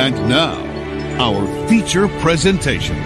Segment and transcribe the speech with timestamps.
[0.00, 0.56] And now,
[1.22, 2.96] our feature presentation.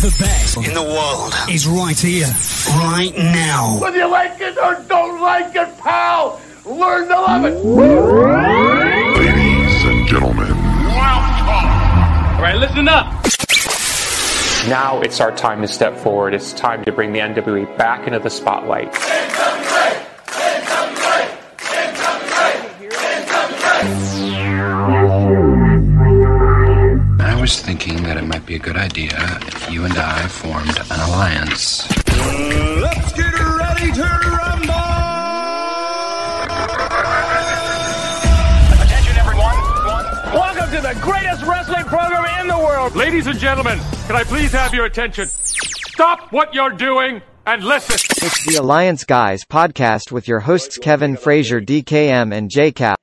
[0.00, 2.26] The best in the world is right here,
[2.70, 3.78] right now.
[3.80, 7.64] Whether you like it or don't like it, pal, learn to love it.
[9.14, 11.68] Ladies and gentlemen, welcome.
[12.34, 13.12] All right, listen up.
[14.68, 16.34] Now it's our time to step forward.
[16.34, 18.92] It's time to bring the NWA back into the spotlight.
[27.44, 29.12] Was thinking that it might be a good idea
[29.42, 31.86] if you and I formed an alliance.
[32.80, 34.72] Let's get ready to rumble!
[38.80, 39.56] Attention, everyone.
[40.32, 42.96] Welcome to the greatest wrestling program in the world.
[42.96, 45.26] Ladies and gentlemen, can I please have your attention?
[45.26, 47.96] Stop what you're doing and listen.
[48.24, 52.94] It's the Alliance Guys podcast with your hosts Kevin Frazier, DKM, and JCap.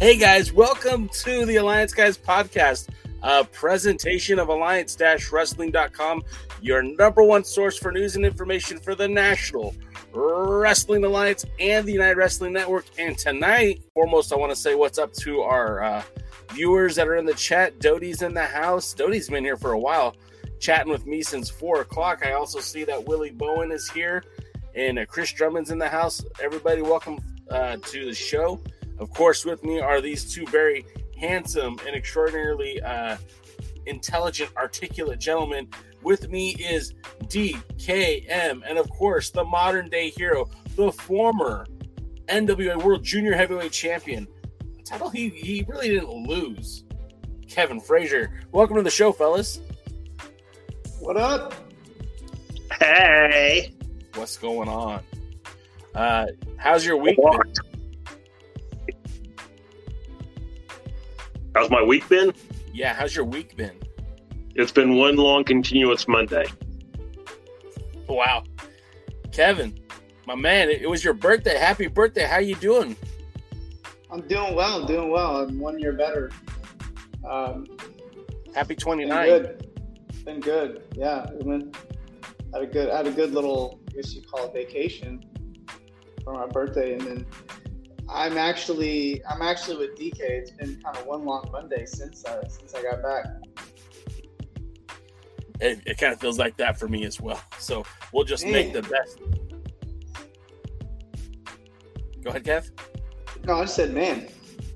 [0.00, 2.88] Hey guys, welcome to the Alliance Guys podcast,
[3.22, 6.22] a presentation of alliance-wrestling.com,
[6.62, 9.74] your number one source for news and information for the National
[10.14, 12.86] Wrestling Alliance and the United Wrestling Network.
[12.98, 16.02] And tonight, foremost, I want to say what's up to our uh,
[16.52, 17.78] viewers that are in the chat.
[17.78, 18.94] Doty's in the house.
[18.94, 20.16] Doty's been here for a while,
[20.60, 22.24] chatting with me since four o'clock.
[22.24, 24.24] I also see that Willie Bowen is here,
[24.74, 26.24] and uh, Chris Drummond's in the house.
[26.42, 27.18] Everybody, welcome
[27.50, 28.62] uh, to the show.
[29.00, 30.84] Of course, with me are these two very
[31.18, 33.16] handsome and extraordinarily uh,
[33.86, 35.68] intelligent, articulate gentlemen.
[36.02, 36.92] With me is
[37.24, 41.66] DKM, and of course, the modern day hero, the former
[42.28, 44.28] NWA World Junior Heavyweight Champion.
[44.78, 46.84] A title he, he really didn't lose.
[47.48, 48.30] Kevin Frazier.
[48.52, 49.60] Welcome to the show, fellas.
[51.00, 51.54] What up?
[52.78, 53.74] Hey.
[54.14, 55.02] What's going on?
[55.94, 56.26] Uh,
[56.58, 57.16] how's your week?
[57.16, 57.69] been?
[61.60, 62.32] How's my week been?
[62.72, 63.76] Yeah, how's your week been?
[64.54, 66.46] It's been one long continuous Monday.
[68.08, 68.44] Wow.
[69.30, 69.78] Kevin,
[70.26, 71.58] my man, it, it was your birthday.
[71.58, 72.24] Happy birthday.
[72.24, 72.96] How you doing?
[74.10, 75.42] I'm doing well, doing well.
[75.42, 76.30] I'm one year better.
[77.28, 77.66] Um,
[78.54, 79.28] Happy been 29.
[79.28, 79.66] good.
[80.24, 80.84] Been good.
[80.94, 81.72] Yeah, I mean,
[82.54, 85.22] had a good, had a good little, I guess you call it vacation
[86.24, 87.26] for my birthday, and then
[88.12, 90.18] I'm actually, I'm actually with DK.
[90.20, 93.26] It's been kind of one long Monday since I, since I got back.
[95.60, 97.42] It, it kind of feels like that for me as well.
[97.58, 99.20] So we'll just make the best.
[102.22, 102.70] Go ahead, Kev.
[103.44, 104.28] No, I just said, man.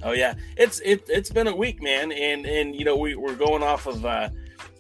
[0.03, 3.34] Oh yeah, it's it, it's been a week, man, and and you know we we're
[3.34, 4.28] going off of uh,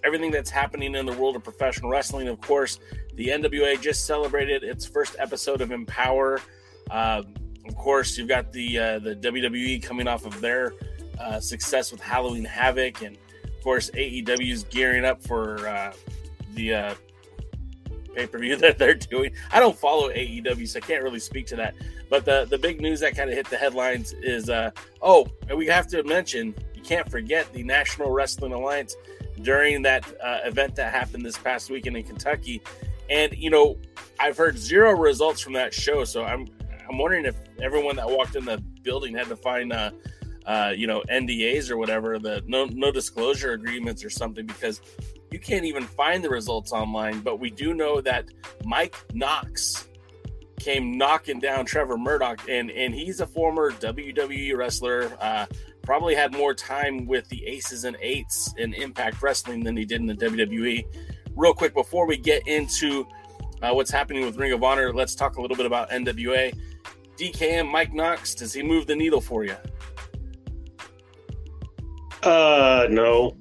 [0.04, 2.28] everything that's happening in the world of professional wrestling.
[2.28, 2.78] Of course,
[3.14, 6.40] the NWA just celebrated its first episode of Empower.
[6.90, 7.34] Um,
[7.66, 10.74] of course, you've got the uh, the WWE coming off of their
[11.18, 15.92] uh, success with Halloween Havoc, and of course AEW is gearing up for uh,
[16.54, 16.94] the uh,
[18.14, 19.32] pay per view that they're doing.
[19.52, 21.74] I don't follow AEW, so I can't really speak to that.
[22.10, 24.70] But the the big news that kind of hit the headlines is uh,
[25.02, 28.96] oh, and we have to mention you can't forget the National Wrestling Alliance
[29.42, 32.62] during that uh, event that happened this past weekend in Kentucky.
[33.10, 33.78] And you know,
[34.20, 36.46] I've heard zero results from that show, so I'm
[36.88, 39.90] I'm wondering if everyone that walked in the building had to find uh,
[40.46, 44.80] uh, you know NDAs or whatever, the no no disclosure agreements or something, because
[45.30, 47.20] you can't even find the results online.
[47.20, 48.26] But we do know that
[48.64, 49.88] Mike Knox
[50.58, 55.10] came knocking down Trevor Murdoch, and and he's a former WWE wrestler.
[55.20, 55.46] Uh,
[55.82, 60.00] probably had more time with the Aces and Eights in Impact Wrestling than he did
[60.00, 60.84] in the WWE.
[61.36, 63.06] Real quick before we get into
[63.62, 66.56] uh, what's happening with Ring of Honor, let's talk a little bit about NWA.
[67.16, 69.56] DKM Mike Knox, does he move the needle for you?
[72.22, 73.36] Uh, no.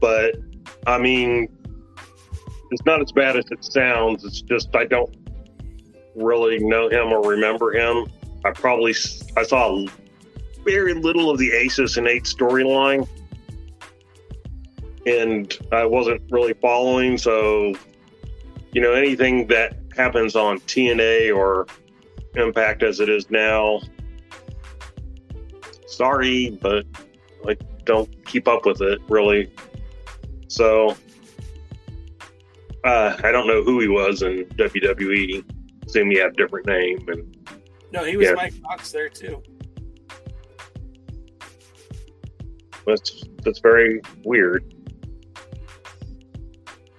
[0.00, 0.36] But,
[0.86, 1.48] I mean,
[2.70, 4.24] it's not as bad as it sounds.
[4.24, 5.14] It's just I don't
[6.14, 8.06] really know him or remember him.
[8.44, 8.94] I probably
[9.36, 9.86] I saw
[10.64, 13.08] very little of the Aces and Eight storyline,
[15.06, 17.18] and I wasn't really following.
[17.18, 17.74] So,
[18.72, 21.66] you know, anything that happens on TNA or
[22.36, 23.80] Impact as it is now,
[25.86, 26.84] sorry, but
[27.48, 29.50] I don't keep up with it really.
[30.48, 30.96] So,
[32.84, 35.44] uh, I don't know who he was in WWE.
[35.86, 37.36] Assume he had a different name, and
[37.92, 38.34] No, he was Yeah.
[38.34, 39.42] Mike Knox there too.
[42.86, 44.74] that's that's very weird.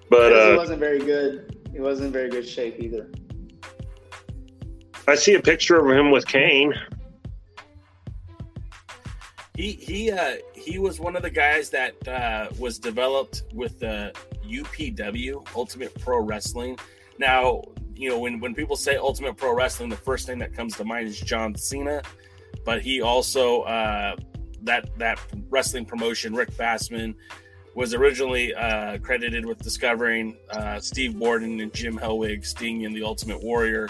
[0.10, 1.58] But Because he uh, wasn't very good.
[1.72, 3.10] He wasn't in very good shape either.
[5.08, 6.74] I see a picture of him with Kane.
[9.56, 14.14] He he uh, he was one of the guys that uh, was developed with the
[14.46, 16.78] UPW Ultimate Pro Wrestling.
[17.18, 17.64] Now,
[17.96, 20.84] you know when when people say Ultimate Pro Wrestling, the first thing that comes to
[20.84, 22.02] mind is John Cena,
[22.66, 24.18] but he also uh,
[24.64, 25.20] that that
[25.50, 27.16] wrestling promotion, Rick Bassman,
[27.76, 33.04] was originally uh, credited with discovering uh, Steve Borden and Jim Hellwig, Sting and the
[33.04, 33.90] Ultimate Warrior.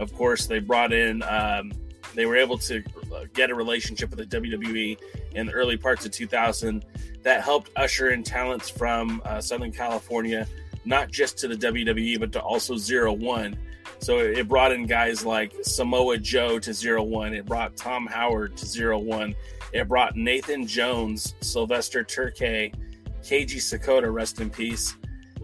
[0.00, 1.22] Of course, they brought in.
[1.22, 1.72] Um,
[2.14, 2.82] they were able to
[3.14, 4.98] uh, get a relationship with the WWE
[5.34, 6.84] in the early parts of 2000
[7.22, 10.46] that helped usher in talents from uh, Southern California,
[10.84, 13.56] not just to the WWE, but to also Zero One.
[13.98, 17.34] So it brought in guys like Samoa Joe to Zero One.
[17.34, 19.34] It brought Tom Howard to Zero One.
[19.72, 22.74] It brought Nathan Jones, Sylvester Terkay,
[23.22, 24.96] KG Sakota, rest in peace,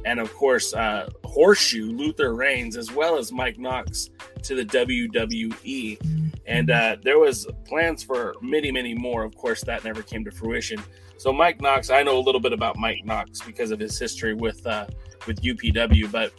[0.07, 4.11] and of course uh, Horshu Luther Reigns, as well as Mike Knox
[4.47, 5.99] to the WWE.
[6.47, 9.25] And uh, there was plans for many, many more.
[9.25, 10.83] Of course, that never came to fruition.
[11.19, 14.35] So Mike Knox, I know a little bit about Mike Knox because of his history
[14.35, 14.87] with uh,
[15.27, 16.33] with UPW, but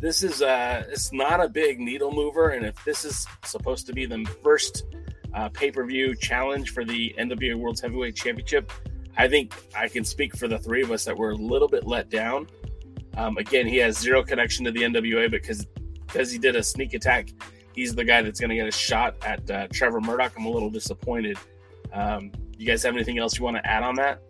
[0.00, 2.50] this is uh, it's not a big needle mover.
[2.50, 4.84] And if this is supposed to be the first
[5.34, 8.70] uh, pay per view challenge for the NWA World Heavyweight Championship,
[9.16, 11.86] I think I can speak for the three of us that we're a little bit
[11.86, 12.48] let down.
[13.16, 15.66] Um, again, he has zero connection to the NWA because
[16.12, 17.28] because he did a sneak attack
[17.74, 20.32] he's the guy that's going to get a shot at uh, Trevor Murdoch.
[20.36, 21.38] I'm a little disappointed.
[21.92, 24.22] Um, you guys have anything else you want to add on that?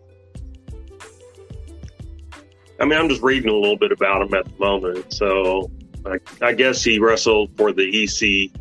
[2.79, 5.13] I mean, I'm just reading a little bit about him at the moment.
[5.13, 5.71] So
[6.05, 8.51] I, I guess he wrestled for the EC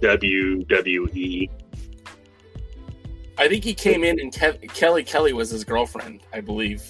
[0.00, 1.50] WWE.
[3.36, 6.82] I think he came in and Kelly Kelly was his girlfriend, I believe.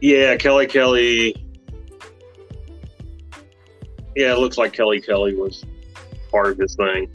[0.00, 1.43] Yeah, Kelly Kelly.
[4.16, 5.64] Yeah, it looks like Kelly Kelly was
[6.30, 7.14] part of his thing.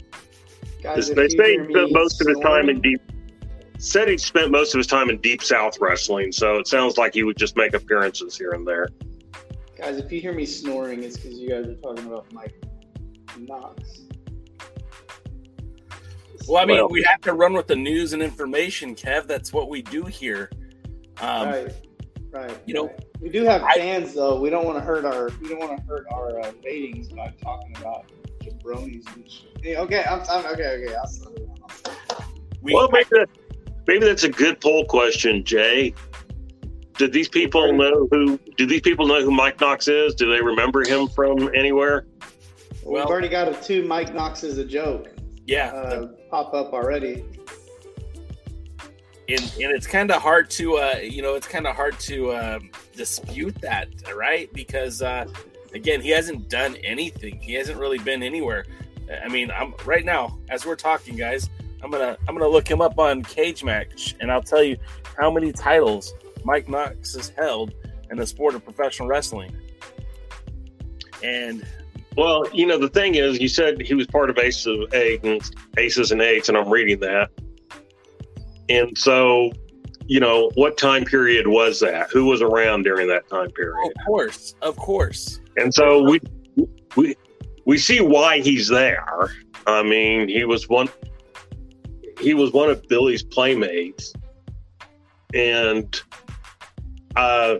[0.82, 3.00] Guys, they say he spent me most of his time in deep.
[3.78, 7.14] Said he spent most of his time in deep South wrestling, so it sounds like
[7.14, 8.88] he would just make appearances here and there.
[9.78, 12.54] Guys, if you hear me snoring, it's because you guys are talking about Mike
[13.38, 14.02] Knox.
[16.46, 19.26] Well, I mean, Well- we have to run with the news and information, Kev.
[19.26, 20.50] That's what we do here.
[21.20, 21.74] Um, right,
[22.32, 22.58] right.
[22.66, 23.04] you know, right.
[23.20, 24.40] We do have I- fans though.
[24.40, 27.32] We don't want to hurt our we don't want to hurt our uh, ratings by
[27.42, 28.06] talking about
[28.42, 29.50] jabronis and shit.
[29.62, 30.82] Yeah, okay, I'm, I'm okay.
[30.84, 31.48] Okay, I'll slow down.
[32.62, 33.28] we, well, maybe that,
[33.86, 35.94] maybe that's a good poll question, Jay.
[36.96, 38.38] Did these people know who?
[38.56, 40.14] Do these people know who Mike Knox is?
[40.14, 42.06] Do they remember him from anywhere?
[42.82, 45.08] Well- We've already got a two Mike Knox is a joke
[45.46, 47.24] yeah, uh, pop up already.
[49.28, 52.32] and, and it's kind of hard to uh, you know it's kind of hard to
[52.34, 52.70] um,
[53.00, 54.52] dispute that right?
[54.52, 55.26] Because uh,
[55.74, 57.40] again he hasn't done anything.
[57.40, 58.64] He hasn't really been anywhere.
[59.24, 61.50] I mean i'm right now as we're talking guys
[61.82, 64.76] i'm gonna i'm gonna look him up on cage match and i'll tell you
[65.18, 66.14] how many titles
[66.44, 67.74] mike knox has held
[68.10, 69.56] in the sport of professional wrestling.
[71.22, 71.64] And
[72.16, 76.10] Well, you know, the thing is, you said he was part of Aces of Aces
[76.10, 77.30] and Eights, and I'm reading that.
[78.68, 79.52] And so,
[80.10, 82.10] you know, what time period was that?
[82.10, 83.92] Who was around during that time period?
[83.96, 86.20] of course of course And so we
[86.96, 87.14] we
[87.64, 89.30] we see why he's there.
[89.68, 90.88] I mean, he was one
[92.20, 94.12] he was one of Billy's playmates,
[95.32, 96.02] and
[97.14, 97.56] uh,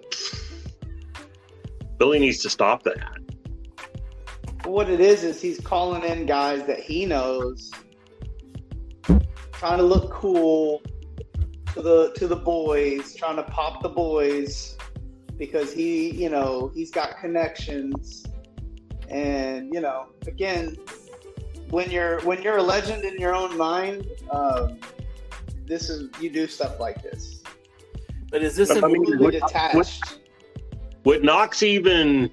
[1.99, 3.19] Billy needs to stop that.
[4.65, 7.71] What it is is he's calling in guys that he knows,
[9.53, 10.83] trying to look cool
[11.75, 14.77] to the to the boys, trying to pop the boys
[15.37, 18.27] because he, you know, he's got connections.
[19.09, 20.77] And you know, again,
[21.71, 24.79] when you're when you're a legend in your own mind, um,
[25.67, 27.43] this is you do stuff like this.
[28.31, 30.19] but is this I a mean, Completely what- detached.
[31.05, 32.31] Would Knox even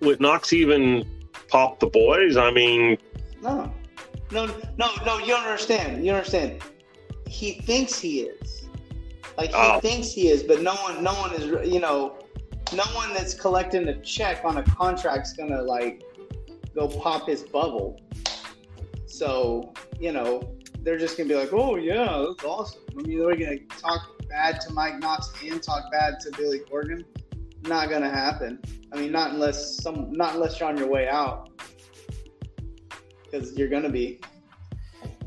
[0.00, 1.04] would Knox even
[1.48, 2.36] pop the boys?
[2.36, 2.96] I mean,
[3.42, 3.72] No,
[4.30, 5.18] no, no, no.
[5.18, 5.98] You don't understand.
[6.04, 6.62] You don't understand.
[7.32, 8.66] He thinks he is.
[9.38, 9.80] Like he Oh.
[9.80, 11.46] thinks he is, but no one, no one is.
[11.72, 12.18] You know,
[12.74, 16.02] no one that's collecting a check on a contract's gonna like
[16.74, 17.98] go pop his bubble.
[19.06, 23.34] So you know, they're just gonna be like, "Oh yeah, that's awesome." I mean, they're
[23.34, 27.02] gonna talk bad to Mike Knox and talk bad to Billy Corgan.
[27.62, 28.58] Not gonna happen.
[28.92, 31.48] I mean, not unless some, not unless you're on your way out,
[33.24, 34.20] because you're gonna be.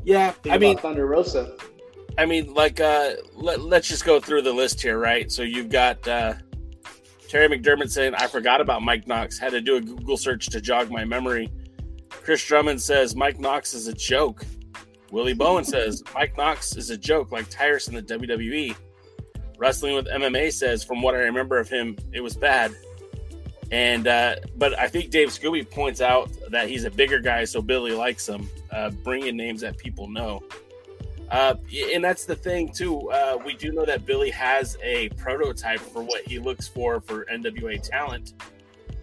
[0.04, 1.56] yeah Think i mean Thunder Rosa.
[2.18, 5.30] I mean, like, uh, let, let's just go through the list here, right?
[5.30, 6.34] So you've got uh,
[7.28, 10.60] Terry McDermott saying, I forgot about Mike Knox, had to do a Google search to
[10.60, 11.52] jog my memory.
[12.08, 14.44] Chris Drummond says Mike Knox is a joke.
[15.10, 18.74] Willie Bowen says Mike Knox is a joke like Tyrus in the WWE.
[19.58, 22.74] Wrestling with MMA says, from what I remember of him, it was bad.
[23.72, 27.60] And uh, but I think Dave Scooby points out that he's a bigger guy, so
[27.60, 30.42] Billy likes him, uh, bringing names that people know.
[31.30, 31.54] Uh,
[31.92, 33.10] and that's the thing too.
[33.10, 37.24] Uh, we do know that Billy has a prototype for what he looks for for
[37.26, 38.34] NWA talent,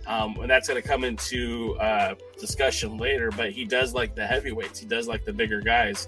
[0.08, 3.30] um, and that's going to come into uh, discussion later.
[3.32, 4.80] But he does like the heavyweights.
[4.80, 6.08] He does like the bigger guys.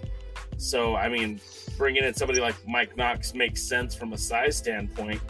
[0.57, 1.41] So I mean,
[1.77, 5.22] bringing in somebody like Mike Knox makes sense from a size standpoint.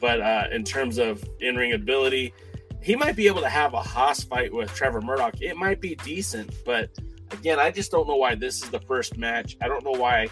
[0.00, 2.34] But uh, in terms of in ring ability,
[2.82, 5.40] he might be able to have a hoss fight with Trevor Murdoch.
[5.40, 6.90] It might be decent, but
[7.34, 9.56] again, I just don't know why this is the first match.
[9.60, 10.28] I don't know why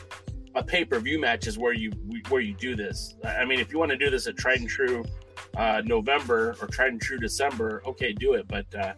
[0.54, 1.90] a pay per view match is where you
[2.28, 3.14] where you do this.
[3.24, 5.04] I mean, if you want to do this at Tried and True
[5.56, 8.46] uh, November or Tried and True December, okay, do it.
[8.48, 8.94] But uh,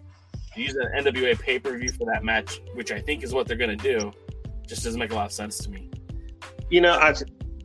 [0.56, 3.56] use an NWA pay per view for that match, which I think is what they're
[3.56, 4.12] going to do,
[4.66, 5.90] just doesn't make a lot of sense to me.
[6.70, 7.14] You know, I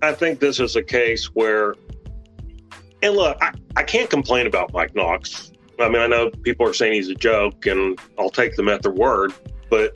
[0.02, 1.76] I think this is a case where,
[3.02, 5.52] and look, I, I can't complain about Mike Knox.
[5.80, 8.82] I mean, I know people are saying he's a joke, and I'll take them at
[8.82, 9.34] their word,
[9.70, 9.96] but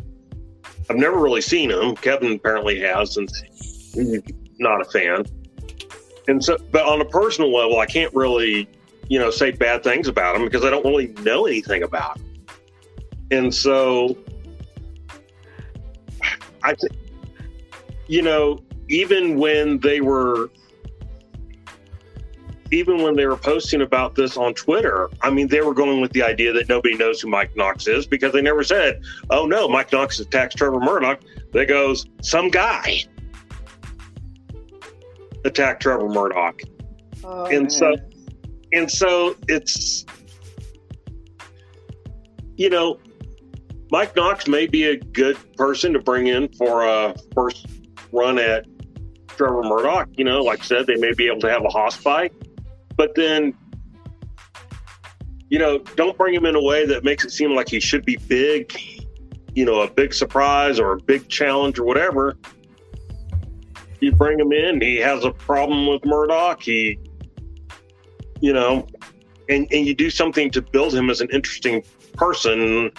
[0.90, 1.96] I've never really seen him.
[1.96, 3.30] Kevin apparently has, and
[3.94, 4.22] he's
[4.60, 5.26] not a fan.
[6.28, 8.68] And so, but on a personal level, I can't really,
[9.08, 12.46] you know, say bad things about him because I don't really know anything about him.
[13.32, 14.18] And so,
[16.64, 16.94] I think,
[18.08, 18.60] you know,
[18.90, 20.50] even when they were
[22.74, 26.12] even when they were posting about this on Twitter, I mean, they were going with
[26.12, 29.68] the idea that nobody knows who Mike Knox is because they never said, oh no,
[29.68, 31.22] Mike Knox attacks Trevor Murdoch.
[31.52, 33.04] They goes, some guy
[35.46, 36.62] attacked Trevor Murdoch.
[37.24, 37.70] Oh, and man.
[37.70, 37.96] so,
[38.74, 40.06] and so it's,
[42.56, 43.00] you know,
[43.92, 47.68] Mike Knox may be a good person to bring in for a first
[48.12, 48.66] run at
[49.28, 50.10] Trevor Murdoch.
[50.14, 52.34] You know, like I said, they may be able to have a hoss fight
[52.96, 53.54] but then
[55.54, 58.04] you know, don't bring him in a way that makes it seem like he should
[58.04, 58.76] be big,
[59.54, 62.36] you know, a big surprise or a big challenge or whatever.
[64.00, 66.64] You bring him in, he has a problem with Murdoch.
[66.64, 66.98] He,
[68.42, 68.88] you know,
[69.48, 71.84] and, and you do something to build him as an interesting
[72.14, 72.90] person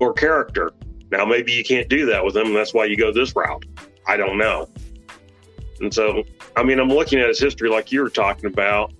[0.00, 0.72] or character.
[1.10, 2.52] Now, maybe you can't do that with him.
[2.52, 3.64] that's why you go this route.
[4.06, 4.68] I don't know.
[5.80, 6.24] And so
[6.56, 8.92] I mean, I'm looking at his history like you were talking about.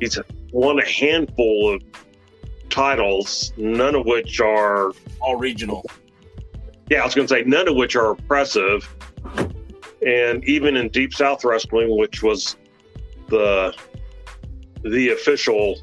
[0.00, 0.18] He's
[0.52, 1.82] won a handful of
[2.68, 5.84] titles, none of which are all regional.
[6.90, 8.88] Yeah, I was going to say none of which are oppressive.
[10.06, 12.56] And even in Deep South Wrestling, which was
[13.28, 13.74] the
[14.82, 15.80] the official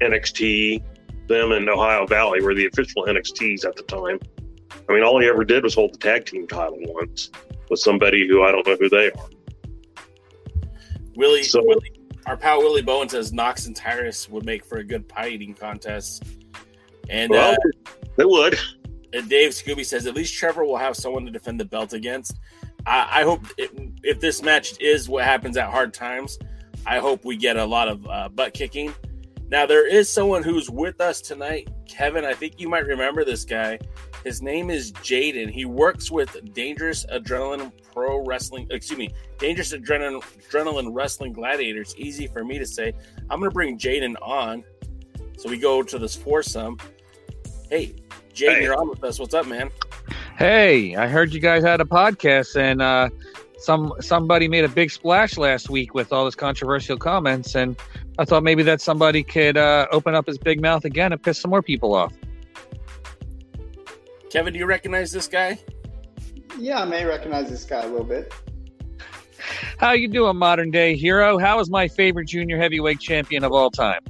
[0.00, 0.82] NXT,
[1.26, 4.20] them in Ohio Valley were the official NXTs at the time.
[4.88, 7.30] I mean, all he ever did was hold the tag team title once
[7.70, 9.30] with somebody who I don't know who they are.
[11.16, 14.84] Willie, so, Willie our pal Willie Bowen says Knox and Tyrus would make for a
[14.84, 16.22] good pie eating contest.
[17.08, 18.58] And well, uh, they would.
[19.12, 22.38] And Dave Scooby says at least Trevor will have someone to defend the belt against.
[22.86, 23.70] I, I hope it,
[24.04, 26.38] if this match is what happens at Hard Times,
[26.86, 28.94] I hope we get a lot of uh, butt kicking.
[29.50, 32.24] Now there is someone who's with us tonight, Kevin.
[32.24, 33.80] I think you might remember this guy.
[34.22, 35.50] His name is Jaden.
[35.50, 41.96] He works with Dangerous Adrenaline Pro Wrestling, excuse me, Dangerous Adrenaline, Adrenaline Wrestling Gladiators.
[41.96, 42.92] Easy for me to say.
[43.28, 44.62] I'm going to bring Jaden on.
[45.36, 46.78] So we go to this foursome.
[47.68, 47.96] Hey,
[48.32, 48.62] Jaden, hey.
[48.62, 49.18] you're on with us.
[49.18, 49.70] What's up, man?
[50.38, 53.08] Hey, I heard you guys had a podcast and uh,
[53.60, 57.76] some somebody made a big splash last week with all those controversial comments, and
[58.20, 61.40] I thought maybe that somebody could uh, open up his big mouth again and piss
[61.40, 62.12] some more people off.
[64.30, 65.58] Kevin, do you recognize this guy?
[66.58, 68.30] Yeah, I may recognize this guy a little bit.
[69.78, 71.38] How you doing, modern day hero?
[71.38, 74.02] How is my favorite junior heavyweight champion of all time?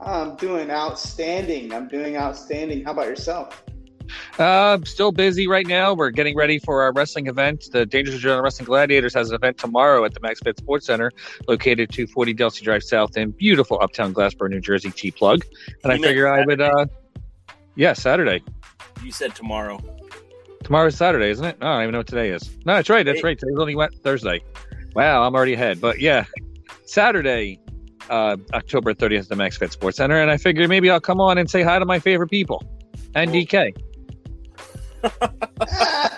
[0.00, 1.74] I'm doing outstanding.
[1.74, 2.86] I'm doing outstanding.
[2.86, 3.64] How about yourself?
[4.38, 5.94] Uh, still busy right now.
[5.94, 7.68] We're getting ready for our wrestling event.
[7.72, 11.12] The Dangerous Adrenaline Wrestling Gladiators has an event tomorrow at the Max Fit Sports Center,
[11.46, 14.90] located 240 Delsea Drive South in beautiful uptown Glassboro, New Jersey.
[14.90, 15.44] T plug.
[15.84, 16.60] And you I figure I would.
[16.60, 16.86] Uh,
[17.76, 18.42] yeah, Saturday.
[19.02, 19.80] You said tomorrow.
[20.64, 21.56] Tomorrow's Saturday, isn't it?
[21.60, 22.50] I don't even know what today is.
[22.64, 23.06] No, that's right.
[23.06, 23.38] That's right.
[23.38, 24.42] Today's only went Thursday.
[24.94, 25.80] Wow, I'm already ahead.
[25.80, 26.24] But yeah,
[26.84, 27.60] Saturday,
[28.10, 30.20] uh, October 30th at the Max Fit Sports Center.
[30.20, 32.62] And I figured maybe I'll come on and say hi to my favorite people
[33.14, 33.74] and DK.
[35.04, 36.10] I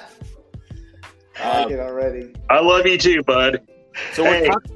[1.62, 2.32] like it already.
[2.48, 3.60] I love you too, bud.
[4.12, 4.42] So hey.
[4.42, 4.66] we're, talk-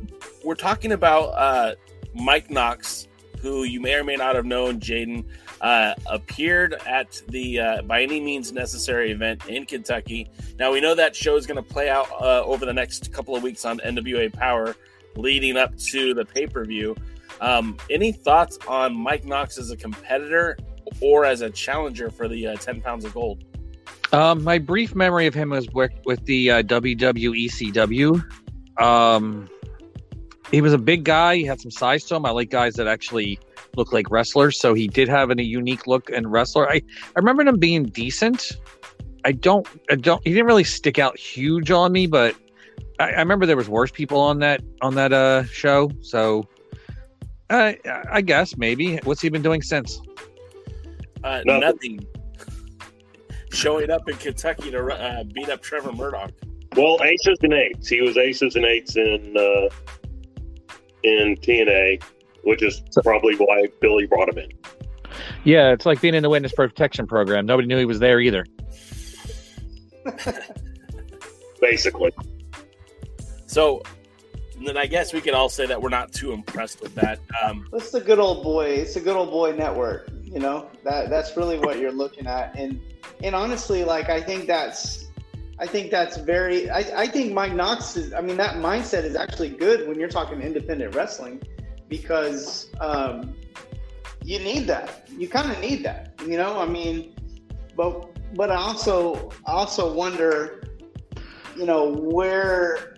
[0.45, 1.75] we're talking about uh,
[2.15, 3.09] Mike Knox,
[3.41, 5.25] who you may or may not have known, Jaden.
[5.61, 10.29] uh, appeared at the uh, By Any Means Necessary event in Kentucky.
[10.59, 13.35] Now, we know that show is going to play out uh, over the next couple
[13.35, 14.77] of weeks on NWA Power
[15.17, 16.95] leading up to the pay per view.
[17.41, 20.59] Um, any thoughts on Mike Knox as a competitor
[21.01, 23.45] or as a challenger for the uh, 10 pounds of gold?
[24.15, 28.25] Um, my brief memory of him was with, with the uh, WWECW.
[28.81, 29.49] Um,
[30.53, 31.35] he was a big guy.
[31.35, 32.25] He had some size to him.
[32.25, 33.41] I like guys that actually
[33.77, 34.61] look like wrestlers.
[34.61, 36.71] So he did have a unique look and wrestler.
[36.71, 36.83] I, I
[37.17, 38.53] remember him being decent.
[39.25, 42.37] I don't, I don't, he didn't really stick out huge on me, but
[43.01, 45.91] I, I remember there was worse people on that, on that, uh, show.
[46.03, 46.47] So,
[47.51, 47.73] uh,
[48.13, 50.01] I guess maybe what's he been doing since?
[51.25, 51.61] Uh, nothing.
[51.61, 52.14] nothing.
[53.55, 56.33] Showing up in Kentucky to uh, beat up Trevor Murdoch.
[56.77, 57.89] Well, aces and eights.
[57.89, 59.69] He was aces and eights in uh,
[61.05, 62.03] in TNA,
[62.43, 64.51] which is probably why Billy brought him in.
[65.45, 67.47] Yeah, it's like being in the witness protection program.
[67.47, 68.45] Nobody knew he was there either.
[71.61, 72.13] Basically.
[73.47, 73.83] So
[74.63, 77.21] then I guess we could all say that we're not too impressed with that.
[77.43, 78.67] Um, it's the good old boy.
[78.67, 80.11] It's a good old boy network.
[80.23, 82.81] You know that that's really what you're looking at, and
[83.23, 85.05] and honestly, like I think that's
[85.59, 86.69] I think that's very.
[86.71, 88.13] I, I think Mike Knox is.
[88.13, 91.43] I mean, that mindset is actually good when you're talking independent wrestling,
[91.89, 93.37] because um,
[94.25, 95.09] you need that.
[95.17, 96.15] You kind of need that.
[96.27, 97.15] You know, I mean,
[97.77, 100.65] but but I also I also wonder,
[101.57, 102.94] you know, where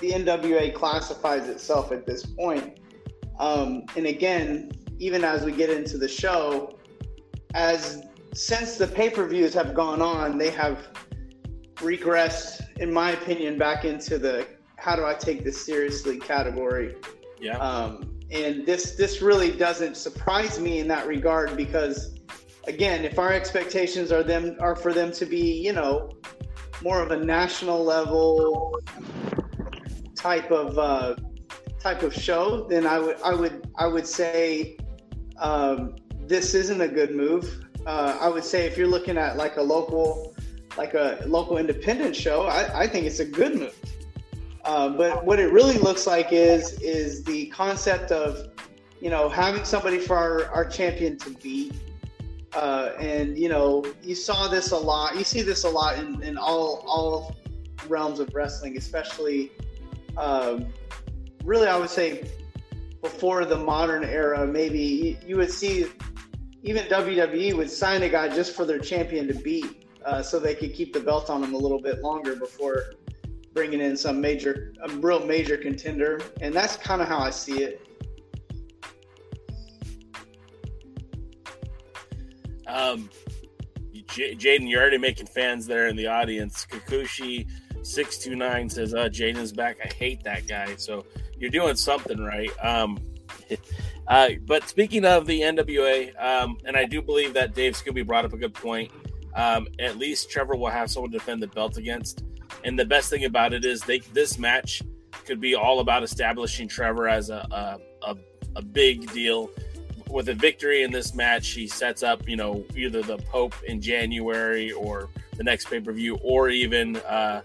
[0.00, 2.80] the NWA classifies itself at this point.
[3.38, 6.78] Um, and again, even as we get into the show,
[7.54, 8.02] as
[8.34, 10.88] since the pay per views have gone on, they have
[11.76, 16.94] regressed, in my opinion, back into the how do I take this seriously category.
[17.40, 17.58] Yeah.
[17.58, 22.14] Um, and this this really doesn't surprise me in that regard because,
[22.66, 26.10] again, if our expectations are them are for them to be, you know,
[26.82, 28.78] more of a national level
[30.20, 31.16] type of uh,
[31.80, 34.76] type of show, then I would I would I would say
[35.38, 37.64] um, this isn't a good move.
[37.86, 40.36] Uh, I would say if you're looking at like a local
[40.76, 43.76] like a local independent show, I, I think it's a good move.
[44.64, 48.48] Uh, but what it really looks like is is the concept of
[49.00, 51.74] you know having somebody for our, our champion to beat.
[52.52, 55.16] Uh, and you know you saw this a lot.
[55.16, 57.36] You see this a lot in, in all all
[57.88, 59.50] realms of wrestling, especially
[60.16, 60.66] um,
[61.44, 62.24] really I would say
[63.02, 64.46] before the modern era.
[64.46, 65.86] Maybe you would see
[66.62, 70.54] even WWE would sign a guy just for their champion to beat uh, so they
[70.54, 72.92] could keep the belt on them a little bit longer before
[73.54, 76.20] bringing in some major, a real major contender.
[76.40, 77.86] And that's kind of how I see it.
[82.66, 83.10] Um,
[84.08, 86.66] J- Jaden, you're already making fans there in the audience.
[86.70, 87.48] Kikuchi
[87.82, 89.78] six two nine says, "Uh, Jaden's back.
[89.84, 91.04] I hate that guy." So
[91.38, 92.50] you're doing something right.
[92.64, 92.98] Um,
[94.08, 98.24] uh, but speaking of the NWA, um, and I do believe that Dave Scooby brought
[98.24, 98.90] up a good point.
[99.34, 102.24] Um, at least Trevor will have someone to defend the belt against.
[102.64, 104.82] And the best thing about it is they this match
[105.24, 108.16] could be all about establishing Trevor as a a, a,
[108.56, 109.50] a big deal.
[110.08, 113.80] With a victory in this match, he sets up, you know, either the Pope in
[113.80, 117.42] January or the next pay per view, or even uh,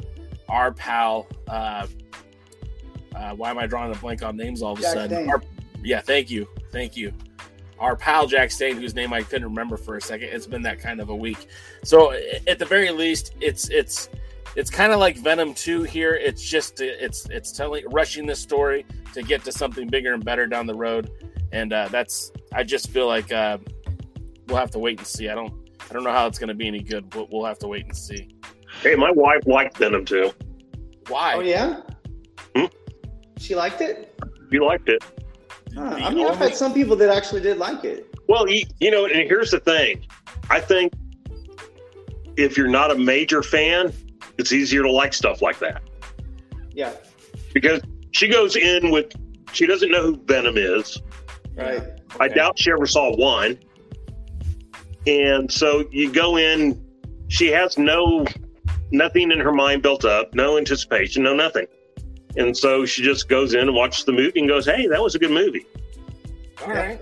[0.49, 1.27] our pal.
[1.47, 1.88] Uh,
[3.15, 5.29] uh, why am I drawing a blank on names all of a Jack sudden?
[5.29, 5.41] Our,
[5.84, 7.13] yeah, thank you, thank you
[7.79, 10.29] our pal Jax Dane, whose name I couldn't remember for a second.
[10.29, 11.47] It's been that kind of a week.
[11.84, 12.13] So
[12.47, 14.10] at the very least, it's it's
[14.55, 16.13] it's kind of like Venom 2 here.
[16.13, 20.47] It's just it's it's telling rushing this story to get to something bigger and better
[20.47, 21.12] down the road.
[21.51, 23.58] And uh, that's I just feel like uh,
[24.47, 25.29] we'll have to wait and see.
[25.29, 25.53] I don't
[25.89, 27.13] I don't know how it's going to be any good.
[27.13, 28.36] We'll, we'll have to wait and see.
[28.86, 30.32] Hey, my wife liked Venom too.
[31.08, 31.34] Why?
[31.34, 31.82] Oh yeah.
[32.56, 32.65] Hmm?
[33.39, 34.15] She liked it.
[34.52, 35.04] She liked it.
[35.74, 35.98] Huh.
[36.04, 38.15] I mean, I've had some people that actually did like it.
[38.30, 40.06] Well, you, you know, and here's the thing.
[40.52, 40.93] I think
[42.38, 43.91] if you're not a major fan,
[44.38, 45.82] it's easier to like stuff like that.
[46.69, 46.93] Yeah.
[47.56, 49.13] Because she goes in with,
[49.52, 51.02] she doesn't know who Venom is.
[51.56, 51.82] Right.
[52.19, 53.58] I doubt she ever saw one.
[55.08, 56.86] And so you go in,
[57.30, 58.28] she has no,
[58.91, 61.65] nothing in her mind built up, no anticipation, no nothing.
[62.38, 65.15] And so she just goes in and watches the movie and goes, "Hey, that was
[65.15, 65.65] a good movie."
[66.63, 67.02] All right.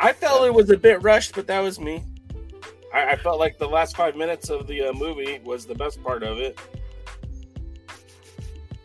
[0.00, 2.04] I felt it was a bit rushed, but that was me.
[2.94, 6.02] I, I felt like the last five minutes of the uh, movie was the best
[6.02, 6.58] part of it.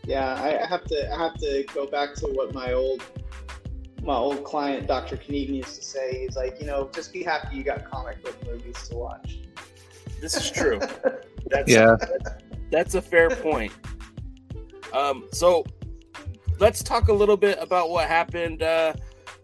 [0.06, 3.02] Yeah, I have to I have to go back to what my old
[4.02, 5.16] my old client, Dr.
[5.16, 8.36] Knegan, used to say, he's like, you know, just be happy you got comic book
[8.46, 9.38] movies to watch.
[10.24, 10.80] This is true.
[11.50, 11.96] That's, Yeah.
[12.00, 12.30] that's,
[12.70, 13.70] that's a fair point.
[14.94, 15.66] Um, so
[16.58, 18.94] let's talk a little bit about what happened uh,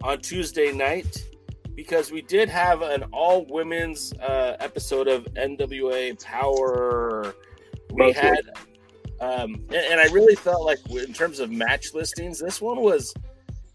[0.01, 1.23] on Tuesday night
[1.75, 7.35] because we did have an all women's uh, episode of NWA Power.
[7.91, 8.13] We Mostly.
[8.23, 8.39] had,
[9.19, 13.13] um, and, and I really felt like in terms of match listings, this one was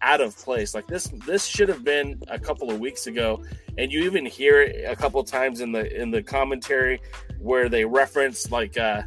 [0.03, 0.75] out of place.
[0.75, 3.43] Like this, this should have been a couple of weeks ago,
[3.79, 7.01] and you even hear it a couple times in the in the commentary
[7.39, 9.03] where they reference like uh,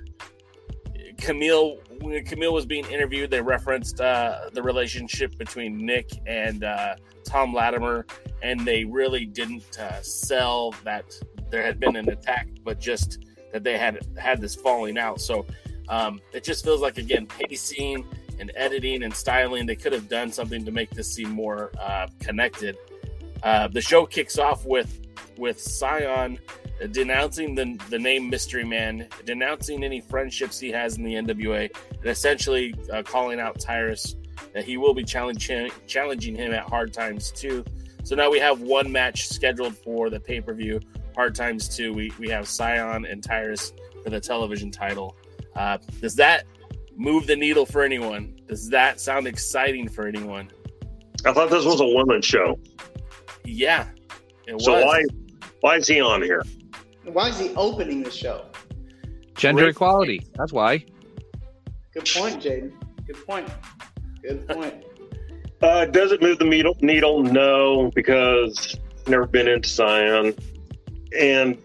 [1.18, 1.80] Kamille.
[2.02, 7.54] When Kamille was being interviewed, they referenced uh, the relationship between Nick and uh, Tom
[7.54, 8.06] Latimer,
[8.42, 11.14] and they really didn't uh, sell that
[11.50, 15.20] there had been an attack, but just that they had had this falling out.
[15.20, 15.46] So
[15.90, 18.06] um, it just feels like again pacing
[18.40, 19.66] and editing and styling.
[19.66, 22.78] They could have done something to make this seem more uh, connected.
[23.44, 25.00] Uh, the show kicks off with
[25.38, 26.38] with Cyon
[26.88, 32.06] denouncing the, the name Mystery Man, denouncing any friendships he has in the NWA, and
[32.06, 34.16] essentially uh, calling out Tyrus
[34.54, 37.64] that he will be challenging challenging him at Hard Times 2.
[38.04, 40.80] So now we have one match scheduled for the pay per view,
[41.16, 41.94] Hard Times 2.
[41.94, 43.74] We, we have Cyon and Tyrus
[44.04, 45.16] for the television title.
[45.56, 46.46] Uh, does that
[47.00, 48.38] move the needle for anyone?
[48.48, 50.50] Does that sound exciting for anyone?
[51.26, 52.60] I thought this was a women's show.
[53.46, 53.88] Yeah,
[54.48, 54.84] it So was.
[54.84, 55.04] why
[55.62, 56.44] why is he on here?
[57.06, 58.46] Why is he opening the show?
[59.36, 60.22] Gender Rick- equality.
[60.36, 60.86] That's why.
[61.94, 62.72] Good point, Jaden.
[63.08, 63.50] Good point.
[64.22, 64.76] Good point.
[65.62, 66.74] Uh, does it move the needle?
[66.80, 67.22] Needle?
[67.22, 70.34] No, because I've never been into Cyon,
[71.20, 71.58] and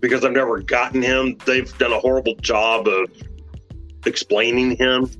[0.00, 1.34] because I've never gotten him.
[1.46, 3.06] They've done a horrible job of
[4.06, 5.10] explaining him.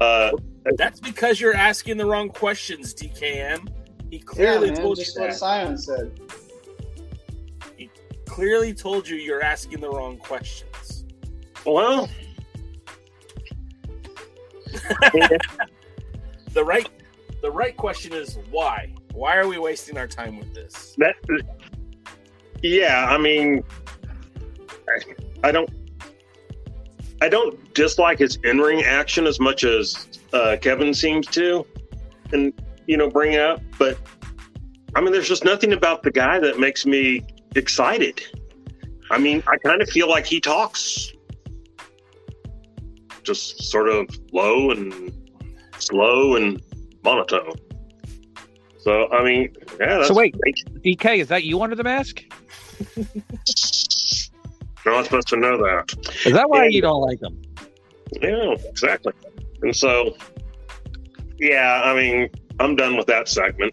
[0.00, 0.32] Uh,
[0.76, 3.68] That's because you're asking the wrong questions, DKM.
[4.10, 5.40] He Yeah, clearly man, told you what that.
[5.40, 6.18] Cyon said.
[7.76, 7.90] He
[8.26, 11.04] Clearly told you you're asking the wrong questions.
[11.66, 12.08] well,
[16.54, 16.88] The right
[17.40, 18.92] the right question is why?
[19.14, 20.94] Why are we wasting our time with this?
[20.98, 21.14] that.
[22.62, 23.64] Yeah, I mean,
[24.88, 25.68] I, I don't.
[27.22, 31.64] I don't dislike his in-ring action as much as uh, Kevin seems to,
[32.32, 32.52] and
[32.88, 33.62] you know, bring up.
[33.78, 33.96] But
[34.96, 38.20] I mean, there's just nothing about the guy that makes me excited.
[39.12, 41.12] I mean, I kind of feel like he talks
[43.22, 45.12] just sort of low and
[45.78, 46.60] slow and
[47.04, 47.54] monotone.
[48.80, 49.98] So I mean, yeah.
[49.98, 50.34] That's So wait,
[50.84, 52.24] DK, is that you under the mask?
[54.84, 55.94] You're not supposed to know that.
[56.26, 56.70] Is that why Yeah.
[56.70, 57.40] you don't like them?
[58.20, 59.12] Yeah, exactly.
[59.62, 60.16] And so,
[61.38, 62.28] yeah, I mean,
[62.60, 63.72] I'm done with that segment.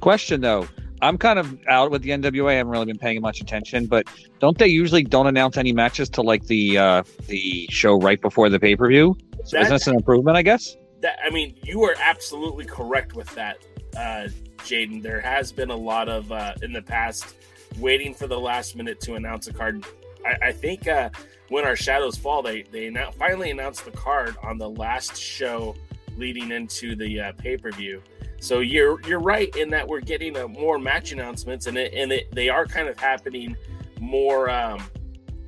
[0.00, 0.66] Question though,
[1.02, 2.50] I'm kind of out with the NWA.
[2.52, 4.06] I haven't really been paying much attention, but
[4.38, 8.48] don't they usually don't announce any matches to like the uh the show right before
[8.48, 9.16] the pay per view?
[9.44, 10.36] So That- isn't this an improvement?
[10.36, 10.76] I guess.
[11.00, 13.58] That I mean, you are absolutely correct with that,
[13.96, 15.02] uh, Jaden.
[15.02, 17.34] There has been a lot of uh, in the past
[17.78, 19.84] waiting for the last minute to announce a card.
[20.24, 21.10] I, I think uh,
[21.48, 25.74] when our shadows fall, they they annou- finally announced the card on the last show
[26.16, 28.02] leading into the uh, pay per view.
[28.40, 32.12] So you're you're right in that we're getting uh, more match announcements, and it, and
[32.12, 33.56] it, they are kind of happening
[34.00, 34.82] more um,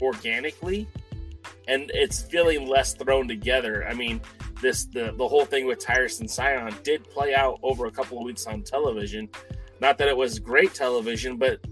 [0.00, 0.88] organically,
[1.68, 3.86] and it's feeling less thrown together.
[3.86, 4.20] I mean,
[4.60, 8.18] this the the whole thing with Tyrus and Cyon did play out over a couple
[8.18, 9.28] of weeks on television.
[9.80, 11.64] Not that it was great television, but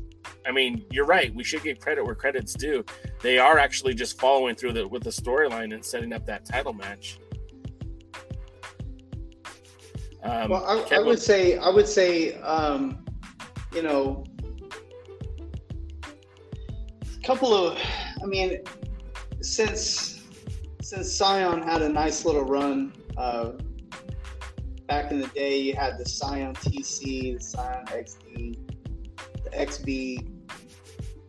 [0.46, 1.34] I mean, you're right.
[1.34, 2.84] We should give credit where credit's due.
[3.22, 6.72] They are actually just following through the, with the storyline and setting up that title
[6.72, 7.18] match.
[10.22, 13.04] Um, well, I, I would say, I would say, um,
[13.72, 14.24] you know,
[17.16, 17.78] a couple of,
[18.22, 18.58] I mean,
[19.40, 20.18] since
[20.88, 23.52] since Scion had a nice little run uh,
[24.86, 28.58] back in the day, you had the Scion TC, the Scion XD,
[29.52, 30.26] XB.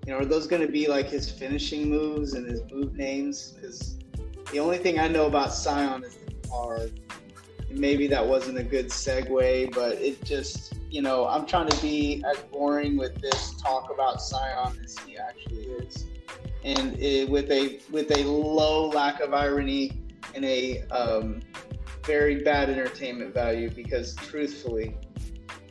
[0.06, 3.52] You know, are those going to be like his finishing moves and his move names?
[3.52, 3.98] Because
[4.52, 6.92] the only thing I know about Scion is the
[7.70, 12.24] maybe that wasn't a good segue, but it just, you know, I'm trying to be
[12.30, 16.06] as boring with this talk about Cyon as he actually is,
[16.64, 20.04] and it, with a with a low lack of irony
[20.36, 21.42] and a um,
[22.04, 23.70] very bad entertainment value.
[23.70, 24.96] Because truthfully,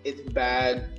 [0.05, 0.98] it's bad.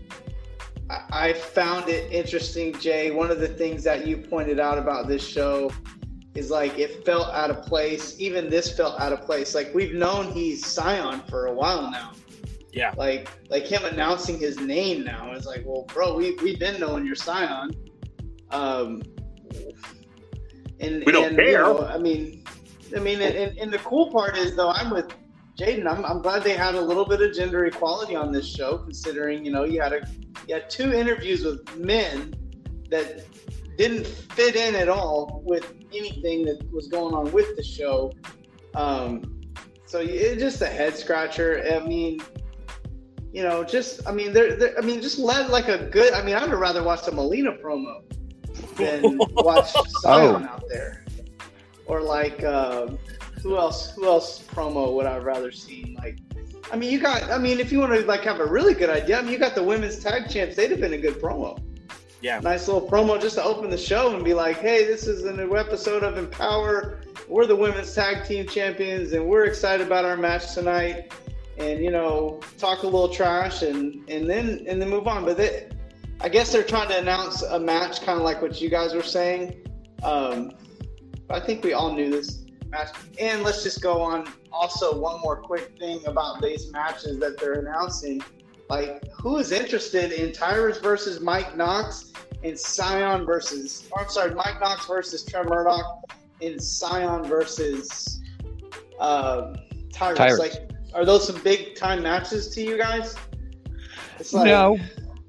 [0.90, 3.12] I, I found it interesting, Jay.
[3.12, 5.72] One of the things that you pointed out about this show
[6.36, 8.16] is like it felt out of place.
[8.20, 9.56] Even this felt out of place.
[9.56, 12.14] Like we've known he's Cyon for a while now.
[12.72, 12.94] Yeah.
[12.98, 17.06] Like like him announcing his name now is like, well, bro, we we've been knowing
[17.06, 17.76] you're Cyon.
[18.52, 19.02] Um,
[20.80, 21.48] and We don't and, care.
[21.48, 22.44] You know, I mean,
[22.96, 25.14] I mean, and, and the cool part is though, I'm with
[25.60, 25.86] Jaden.
[25.88, 29.44] I'm, I'm glad they had a little bit of gender equality on this show, considering
[29.46, 30.08] you know you had a
[30.48, 32.34] you had two interviews with men
[32.90, 33.26] that
[33.78, 38.12] didn't fit in at all with anything that was going on with the show.
[38.74, 39.42] Um,
[39.86, 41.64] so it's just a head scratcher.
[41.74, 42.20] I mean,
[43.34, 46.14] you know, just I mean, they're, they're I mean, just let like a good.
[46.14, 48.02] I mean, I would rather watch the Melina promo
[48.78, 51.06] than watch Cyon out there,
[51.86, 52.98] or like um,
[53.42, 53.92] who else?
[53.92, 55.96] Who else promo would I rather see?
[55.98, 56.20] Like,
[56.72, 57.24] I mean, you got.
[57.30, 59.40] I mean, if you want to like have a really good idea, I mean, you
[59.40, 60.56] got the women's tag champs.
[60.56, 61.60] They'd have been a good promo.
[62.22, 62.40] Yeah.
[62.42, 65.32] Nice little promo just to open the show and be like, hey, this is a
[65.32, 67.02] new episode of Empower.
[67.30, 71.14] We're the women's tag team champions and we're excited about our match tonight.
[71.58, 75.24] And, you know, talk a little trash and, and then and then move on.
[75.24, 75.70] But they,
[76.20, 79.04] I guess they're trying to announce a match kind of like what you guys were
[79.04, 79.66] saying.
[80.04, 80.52] Um,
[81.30, 82.90] I think we all knew this match.
[83.20, 84.32] And let's just go on.
[84.52, 88.22] Also, one more quick thing about these matches that they're announcing.
[88.70, 94.34] Like, who is interested in Tyrus versus Mike Knox and Cyon versus, or I'm sorry,
[94.36, 96.04] Mike Knox versus Trevor Murdoch
[96.42, 98.22] and Cyon versus
[99.00, 99.56] um,
[99.92, 100.18] Tyrus?
[100.18, 100.40] Tyrus.
[100.40, 103.16] Like, are those some big time matches to you guys?
[104.20, 104.78] It's like, no,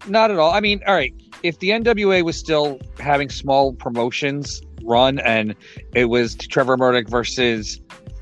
[0.06, 0.52] not at all.
[0.52, 1.14] I mean, all right.
[1.42, 5.54] If the NWA was still having small promotions run and
[5.94, 7.80] it was Trevor Murdoch versus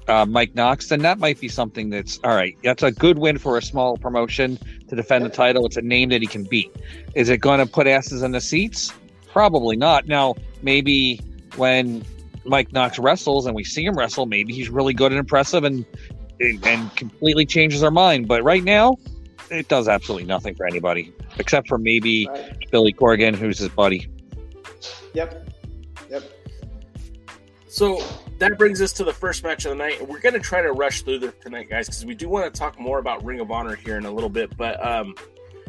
[0.08, 2.56] uh, Mike Knox, then that might be something that's all right.
[2.64, 5.66] That's a good win for a small promotion to defend the title.
[5.66, 6.74] It's a name that he can beat.
[7.14, 8.92] Is it going to put asses in the seats?
[9.30, 10.08] Probably not.
[10.08, 11.20] Now, maybe
[11.56, 12.02] when
[12.44, 15.84] Mike Knox wrestles and we see him wrestle, maybe he's really good and impressive and
[16.40, 18.28] and completely changes our mind.
[18.28, 18.96] But right now,
[19.50, 22.28] it does absolutely nothing for anybody except for maybe
[22.70, 24.08] Billy Corgan, who's his buddy.
[25.14, 25.47] Yep.
[27.78, 28.02] So
[28.38, 30.04] that brings us to the first match of the night.
[30.08, 32.58] We're going to try to rush through this tonight, guys, because we do want to
[32.58, 34.56] talk more about Ring of Honor here in a little bit.
[34.56, 35.14] But um,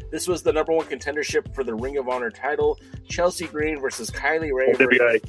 [0.10, 4.10] this was the number one contendership for the Ring of Honor title: Chelsea Green versus
[4.10, 4.74] Kylie Rae.
[4.74, 5.24] NWA,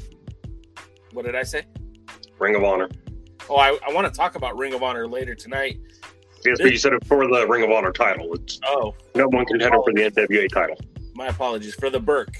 [1.12, 1.64] What did I say?
[2.38, 2.88] Ring of Honor.
[3.50, 5.78] Oh, I, I want to talk about Ring of Honor later tonight.
[6.46, 8.32] Yes, but you said it for the Ring of Honor title.
[8.32, 10.78] It's Oh, number one contender for the NWA title.
[11.14, 12.38] my apologies for the Burke.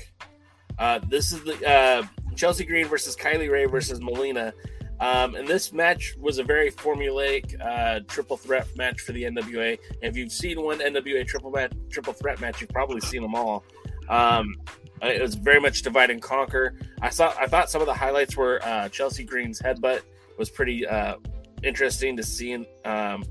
[0.79, 2.03] Uh, this is the uh,
[2.41, 4.55] Chelsea Green versus Kylie Rae versus Melina.
[4.99, 9.79] Um, and this match was a very formulaic uh, triple threat match for the NWA.
[10.01, 13.63] If you've seen one NWA triple match, triple threat match, you've probably seen them all.
[14.09, 14.57] Um,
[15.03, 16.77] it was very much divide and conquer.
[17.03, 17.35] I saw.
[17.39, 20.01] I thought some of the highlights were uh, Chelsea Green's headbutt
[20.39, 21.17] was pretty uh,
[21.63, 22.55] interesting to see.
[22.87, 23.23] Um,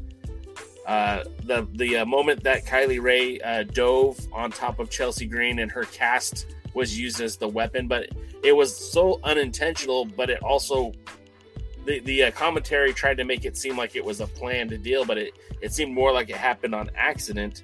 [0.86, 5.60] uh, the the uh, moment that Kylie Rae uh, dove on top of Chelsea Green
[5.60, 8.10] and her cast was used as the weapon, but
[8.44, 10.06] it was so unintentional.
[10.06, 10.94] But it also
[11.86, 15.06] the the uh, commentary tried to make it seem like it was a planned deal,
[15.06, 17.64] but it it seemed more like it happened on accident.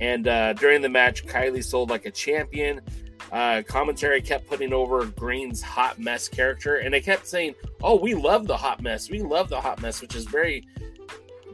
[0.00, 2.80] And uh, during the match, Kylie sold like a champion.
[3.30, 8.14] Uh, commentary kept putting over Green's hot mess character, and they kept saying, "Oh, we
[8.14, 9.10] love the hot mess.
[9.10, 10.66] We love the hot mess," which is very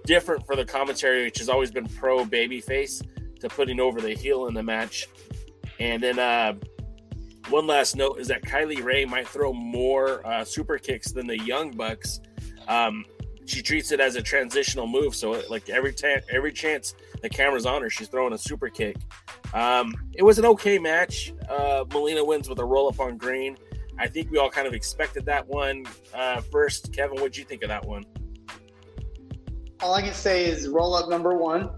[0.04, 3.02] different for the commentary, which has always been pro babyface,
[3.40, 5.08] to putting over the heel in the match.
[5.78, 6.54] And then uh,
[7.48, 11.38] one last note is that Kylie Rae might throw more uh, super kicks than the
[11.38, 12.20] Young Bucks.
[12.68, 13.04] Um,
[13.44, 17.64] she treats it as a transitional move, so like every time, every chance the camera's
[17.64, 18.96] on her, she's throwing a super kick.
[19.54, 21.32] Um, it was an okay match.
[21.48, 23.56] Uh, Melina wins with a roll up on Green.
[23.98, 25.86] I think we all kind of expected that one.
[26.12, 28.04] Uh, first, Kevin, what'd you think of that one?
[29.80, 31.70] all I can say is roll up number one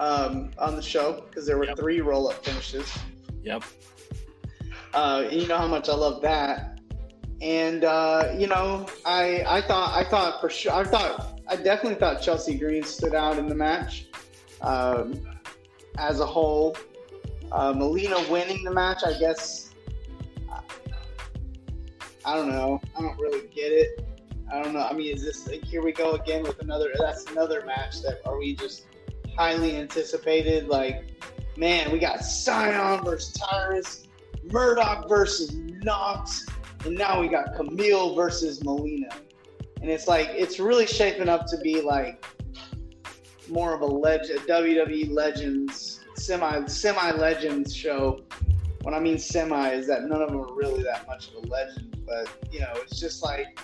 [0.00, 1.78] um, on the show because there were Yep.
[1.78, 2.92] three roll up finishes.
[3.42, 3.62] Yep.
[4.92, 6.80] Uh, you know how much I love that.
[7.40, 11.98] And uh, you know, I I thought I thought for sure I thought I definitely
[11.98, 14.06] thought Chelsea Green stood out in the match
[14.62, 15.20] um,
[15.98, 16.76] as a whole.
[17.52, 19.70] Uh, Melina winning the match, I guess.
[22.24, 22.80] I don't know.
[22.96, 24.06] I don't really get it.
[24.52, 24.86] I don't know.
[24.86, 26.92] I mean, is this like, here we go again with another?
[26.98, 28.84] That's another match that are we just
[29.40, 30.68] highly anticipated?
[30.68, 31.18] Like,
[31.56, 34.06] man, we got Cyon versus Tyrus,
[34.44, 36.44] Murdoch versus Knox,
[36.84, 39.08] and now we got Kamille versus Melina.
[39.80, 42.22] And it's like it's really shaping up to be like
[43.48, 48.20] more of a legend, WWE Legends semi semi legends show
[48.82, 51.46] when I mean semi is that none of them are really that much of a
[51.46, 53.58] legend, but you know, it's just like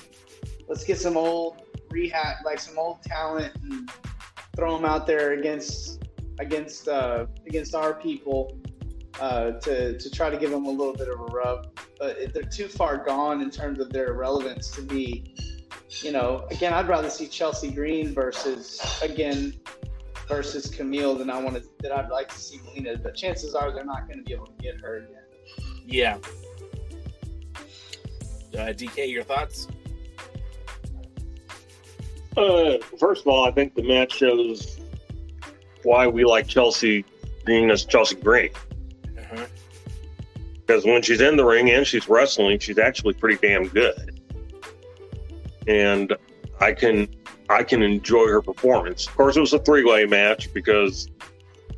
[0.69, 3.91] let's get some old rehab, like some old talent, and
[4.57, 6.03] throw them out there against
[6.39, 8.59] against uh, against our people
[9.21, 11.79] uh, to to try to give them a little bit of a rub.
[11.99, 15.35] But they're too far gone in terms of their relevance to be.
[16.03, 19.55] You know, again, I'd rather see Chelsea Green versus again
[20.29, 22.99] versus Kamille than I wanted that I'd like to see Melina.
[22.99, 25.23] But chances are they're not going to be able to get her again.
[25.87, 26.19] Yeah.
[28.53, 29.69] Uh, DK, your thoughts?
[32.37, 34.81] Uh, first of all, I think the match shows
[35.83, 37.05] why we like Chelsea
[37.45, 38.51] being as Chelsea Green.
[39.19, 39.47] Uh-huh.
[40.55, 44.21] Because when she's in the ring and she's wrestling, she's actually pretty damn good.
[45.67, 46.15] And
[46.61, 47.09] I can
[47.49, 49.07] I can enjoy her performance.
[49.07, 51.09] Of course, it was a three way match because,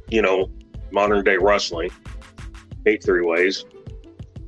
[0.08, 0.50] you know,
[0.90, 1.90] modern day wrestling,
[2.84, 3.64] hate three ways.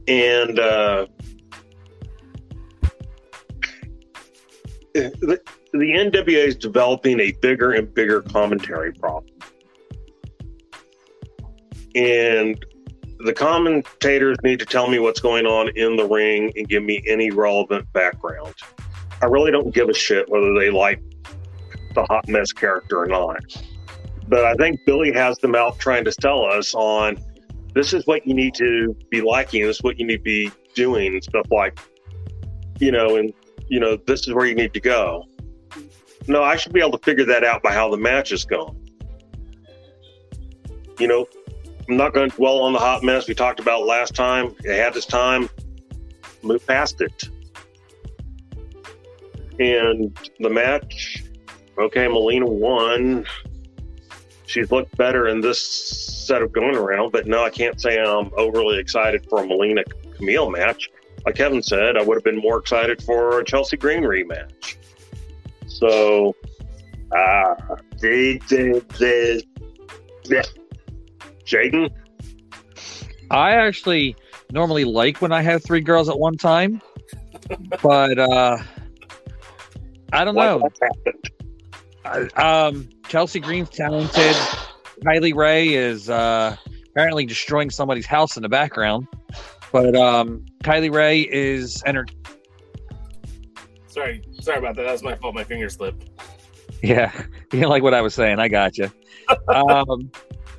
[0.09, 1.07] And uh,
[5.73, 9.33] the, NWA is developing a bigger and bigger commentary problem.
[11.95, 12.65] And
[13.25, 17.03] the commentators need to tell me what's going on in the ring and give me
[17.07, 18.55] any relevant background.
[19.23, 21.03] I really don't give a shit whether they like
[21.95, 23.43] the hot mess character or not.
[24.29, 27.19] But I think Billy has them out trying to sell us on
[27.75, 30.51] this is what you need to be liking, this is what you need to be
[30.75, 31.79] doing, stuff like,
[32.79, 33.33] you know, and,
[33.69, 35.25] you know, this is where you need to go.
[36.31, 38.77] No, I should be able to figure that out by how the match is going.
[41.01, 41.27] You know,
[41.89, 44.55] I'm not going to dwell on the hot mess we talked about last time.
[44.63, 45.51] It had its time,
[46.43, 47.25] move past it.
[49.59, 51.25] And the match,
[51.77, 53.27] okay, Melina won.
[54.47, 58.31] She's looked better in this set of going around, but no, I can't say I'm
[58.37, 59.83] overly excited for a Melina
[60.17, 60.91] Kamille match.
[61.27, 64.77] Like Kevin said, I would have been more excited for a Chelsea Green rematch.
[65.81, 66.37] So,
[67.17, 67.55] uh,
[68.01, 69.43] they did this.
[70.27, 70.43] Yeah.
[71.45, 71.91] Jaden?
[73.31, 74.15] I actually
[74.53, 76.83] normally like when I have three girls at one time,
[77.83, 78.59] but uh,
[80.13, 80.69] I don't know.
[82.05, 84.37] I, um, Chelsea Green's talented.
[85.05, 86.57] Kylie Rae is uh,
[86.91, 89.07] apparently destroying somebody's house in the background,
[89.73, 92.07] but um, Kylie Rae is enter-
[93.87, 94.83] Sorry, sorry about that.
[94.85, 95.35] That was my fault.
[95.35, 96.09] My finger slipped.
[96.83, 97.13] Yeah,
[97.53, 98.39] you like what I was saying.
[98.39, 98.91] I got you.
[99.49, 100.11] um,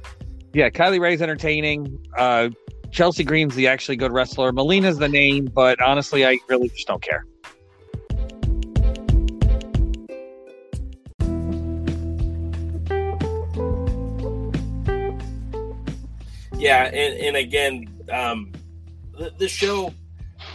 [0.54, 2.00] yeah, Kylie Rae's entertaining.
[2.18, 2.50] Uh,
[2.92, 4.52] Chelsea Green's the actually good wrestler.
[4.52, 7.26] Melina's the name, but honestly, I really just don't care.
[16.62, 18.52] Yeah, and, and again, um,
[19.18, 19.92] the, the show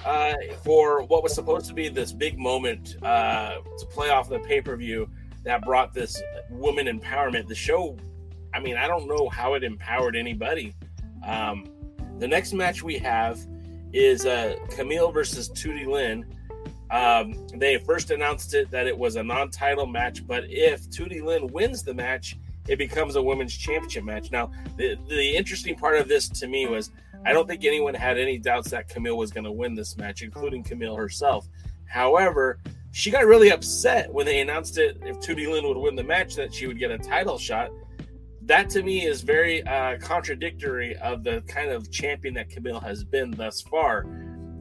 [0.07, 4.39] uh, for what was supposed to be this big moment uh, to play off the
[4.39, 5.11] pay per view
[5.43, 7.49] that brought this woman empowerment.
[7.49, 7.97] The show,
[8.55, 10.75] I mean, I don't know how it empowered anybody.
[11.27, 11.67] Um,
[12.19, 13.45] the next match we have
[13.93, 16.25] is uh, Kamille versus Tootie Lynn.
[16.91, 21.49] Um, they first announced it that it was a non-title match, but if Tootie Lynn
[21.49, 22.37] wins the match,
[22.69, 24.31] it becomes a women's championship match.
[24.31, 26.93] Now, the the interesting part of this to me was
[27.27, 30.23] I don't think anyone had any doubts that Kamille was going to win this match,
[30.23, 31.49] including Kamille herself.
[31.87, 32.61] However,
[32.93, 36.37] she got really upset when they announced it if Tootie Lynn would win the match
[36.37, 37.71] that she would get a title shot.
[38.43, 43.03] That to me is very uh, contradictory of the kind of champion that Kamille has
[43.03, 44.07] been thus far.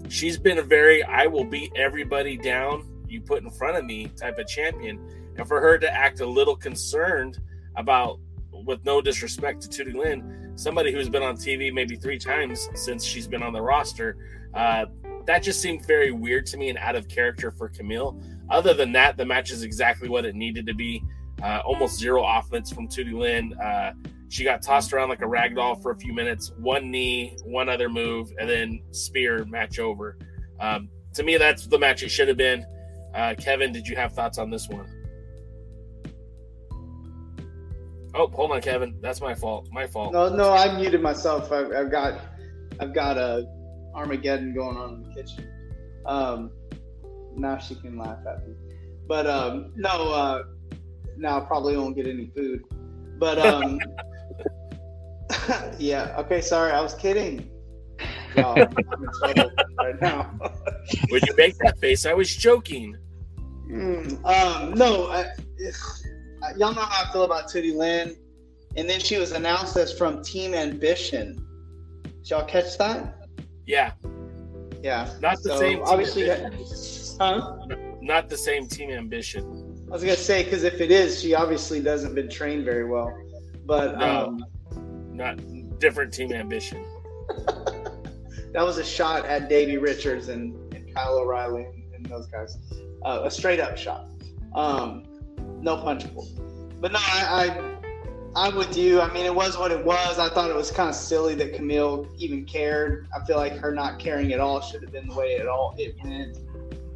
[0.10, 4.08] She's been a very I will beat everybody down you put in front of me
[4.16, 5.00] type of champion.
[5.38, 7.40] And for her to act a little concerned
[7.78, 8.20] about,
[8.66, 13.04] with no disrespect to Tootie Lynn, somebody who's been on TV maybe three times since
[13.04, 14.18] she's been on the roster,
[14.54, 14.86] uh,
[15.26, 18.24] that just seemed very weird to me and out of character for Kamille.
[18.50, 21.04] Other than that, the match is exactly what it needed to be.
[21.44, 23.54] Uh, almost zero offense from Tootie Lynn.
[23.60, 23.94] Uh,
[24.30, 26.52] she got tossed around like a rag doll for a few minutes.
[26.58, 30.18] One knee, one other move, and then spear match over.
[30.60, 32.66] Um, to me, that's the match it should have been.
[33.14, 34.86] Uh, Kevin, did you have thoughts on this one?
[38.16, 38.96] Oh, hold on, Kevin.
[39.02, 39.68] That's my fault.
[39.72, 40.14] My fault.
[40.14, 41.52] No, no, I muted myself.
[41.52, 42.20] I've, I've got,
[42.80, 43.46] I've got a
[43.94, 45.50] Armageddon going on in the kitchen.
[46.06, 46.52] Um,
[47.36, 48.56] now she can laugh at me,
[49.08, 50.44] but um, no, uh,
[51.18, 52.64] now I probably won't get any food.
[53.18, 53.80] But um,
[55.80, 57.50] yeah, okay, sorry, I was kidding.
[58.36, 60.38] Y'all, I'm in trouble right now.
[61.10, 62.98] when you make that face, I was joking.
[63.70, 65.26] Mm, um, no, I,
[66.58, 68.16] y'all know how I feel about Tootie Lynn.
[68.78, 71.42] And then she was announced as from Team Ambition.
[72.04, 73.16] Did y'all catch that?
[73.66, 73.94] Yeah,
[74.84, 75.10] Yeah.
[75.22, 75.78] not the So, same.
[75.78, 77.18] Team Obviously, ambition.
[77.20, 77.56] huh?
[78.02, 79.44] not the same team ambition.
[79.88, 83.12] I was gonna say because if it is, she obviously doesn't been trained very well.
[83.66, 84.36] But No.
[84.76, 85.40] um, Not
[85.80, 86.84] different team ambition.
[88.54, 92.58] that was a shot at Davey Richards and, and Kyle O'Reilly and, and those guys.
[93.04, 94.08] Uh, a straight up shot.
[94.54, 95.04] Um,
[95.66, 96.28] no punchable.
[96.80, 97.76] But no, I, I
[98.38, 99.02] I'm with you.
[99.02, 100.20] I mean, it was what it was.
[100.20, 103.08] I thought it was kind of silly that Kamille even cared.
[103.16, 105.74] I feel like her not caring at all should have been the way it all
[105.78, 106.38] it went.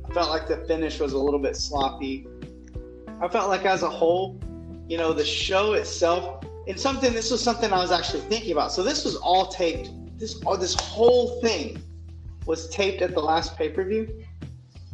[0.09, 2.27] I felt like the finish was a little bit sloppy.
[3.21, 4.39] I felt like as a whole,
[4.87, 7.13] you know, the show itself and something.
[7.13, 8.71] This was something I was actually thinking about.
[8.71, 9.91] So this was all taped.
[10.19, 11.81] This all this whole thing
[12.45, 14.23] was taped at the last pay per view.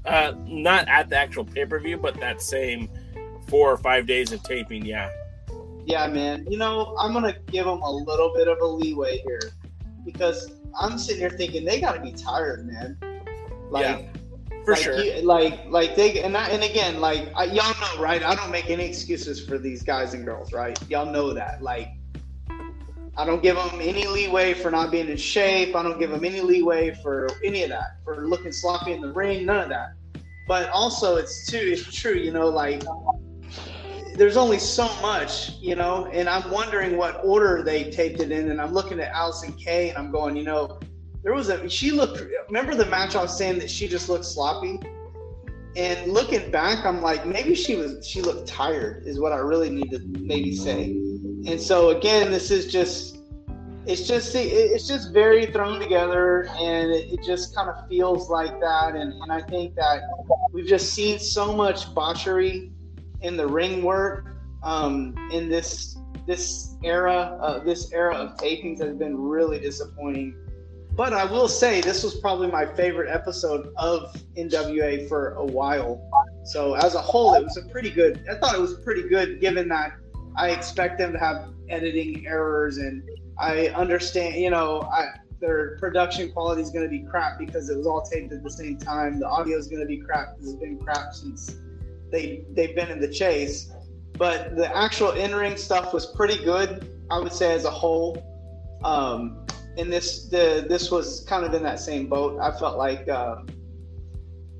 [0.05, 2.87] Uh, not at the actual pay per view, but that same
[3.47, 4.85] four or five days of taping.
[4.85, 5.09] Yeah,
[5.85, 6.45] Yeah, man.
[6.49, 9.51] You know, I'm gonna give them a little bit of a leeway here
[10.03, 12.97] because I'm sitting here thinking they got to be tired, man.
[13.69, 14.01] Like, Yeah,
[14.65, 14.97] for like sure.
[15.03, 18.23] you- like, like they and I, and again, like I, y'all know, right?
[18.23, 20.77] I don't make any excuses for these guys and girls, right?
[20.89, 21.61] Y'all know that.
[21.61, 21.89] Like,
[23.17, 25.75] I don't give them any leeway for not being in shape.
[25.75, 29.13] I don't give them any leeway for any of that, for looking sloppy in the
[29.13, 29.45] ring.
[29.45, 29.91] None of that.
[30.47, 31.57] But also, it's too.
[31.57, 32.49] It's true, you know.
[32.49, 32.83] Like,
[34.15, 38.49] there's only so much, you know, and I'm wondering what order they taped it in.
[38.49, 40.79] And I'm looking at Allysin Kay and I'm going, you know,
[41.23, 44.25] there was a, she looked, remember the match I was saying that she just looked
[44.25, 44.79] sloppy?
[45.75, 49.69] And looking back, I'm like, maybe she was, she looked tired, is what I really
[49.69, 50.91] need to maybe say.
[51.47, 53.17] And so again, this is just,
[53.85, 58.29] it's just, it- it's just very thrown together and it, it just kind of feels
[58.29, 58.95] like that.
[58.95, 60.01] And, and I think that
[60.53, 62.71] we've just seen so much botchery
[63.21, 65.97] in the ring work um, in this
[66.27, 70.35] this era uh, this era of tapings has been really disappointing.
[70.91, 76.01] But i will say this was probably my favorite episode of nwa for a while.
[76.45, 79.41] So as a whole it was a pretty good i thought it was pretty good
[79.41, 79.97] given that
[80.37, 83.01] i expect them to have editing errors and
[83.39, 85.07] i understand you know i
[85.39, 88.49] their production quality is going to be crap because it was all taped at the
[88.49, 89.19] same time.
[89.19, 91.57] The audio is going to be crap because it's been crap since
[92.11, 93.71] they they've been in the chase.
[94.17, 98.23] But the actual in-ring stuff was pretty good, I would say as a whole.
[98.83, 99.45] Um,
[99.77, 102.39] and this the this was kind of in that same boat.
[102.39, 103.37] I felt like uh,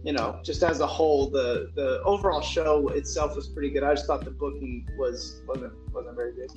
[0.03, 3.83] you know, just as a whole, the the overall show itself was pretty good.
[3.83, 6.51] I just thought the booking was wasn't wasn't very good.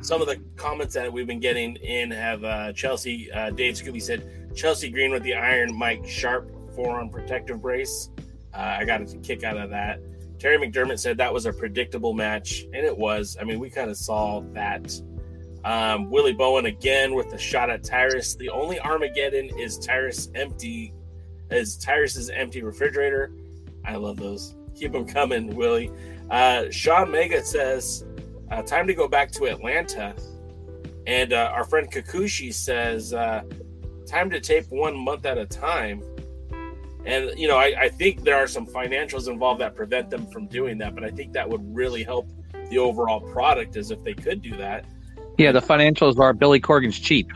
[0.00, 4.00] Some of the comments that we've been getting in have uh, Chelsea, uh, Dave Scooby
[4.00, 8.10] said, Chelsea Green with the Iron Mike Sharpe forearm protective brace.
[8.54, 9.98] Uh, I got a kick out of that.
[10.38, 13.36] Terry McDermott said that was a predictable match, and it was.
[13.40, 14.94] I mean, we kind of saw that.
[15.64, 18.36] Um, Willie Bowen again with the shot at Tyrus.
[18.36, 20.94] The only Armageddon is Tyrus empty,
[21.50, 23.32] is Tyrus's empty refrigerator.
[23.84, 24.54] I love those.
[24.76, 25.90] Keep them coming, Willie.
[26.30, 28.04] Uh, Sean Mega says,
[28.52, 30.14] uh, time to go back to Atlanta.
[31.08, 33.42] And uh, our friend Kakushi says, uh,
[34.06, 36.04] time to tape one month at a time.
[37.08, 40.46] And, you know, I, I think there are some financials involved that prevent them from
[40.46, 42.28] doing that, but I think that would really help
[42.68, 44.84] the overall product as if they could do that.
[45.38, 47.32] Yeah, the financials are Billy Corgan's cheap.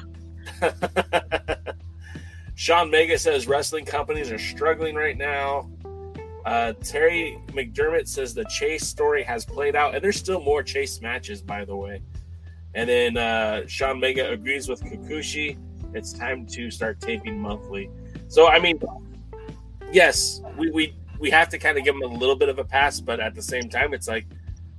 [2.55, 5.71] Sean Mega says wrestling companies are struggling right now.
[6.45, 11.01] Uh, Terry McDermott says the Chase story has played out, and there's still more Chase
[11.01, 12.03] matches, by the way.
[12.75, 15.57] And then uh, Sean Mega agrees with Kikuchi.
[15.95, 17.89] It's time to start taping monthly.
[18.29, 18.79] So, I mean,
[19.93, 22.65] yes, we we, we have to kind of give them a little bit of a
[22.65, 24.27] pass, but at the same time, it's like,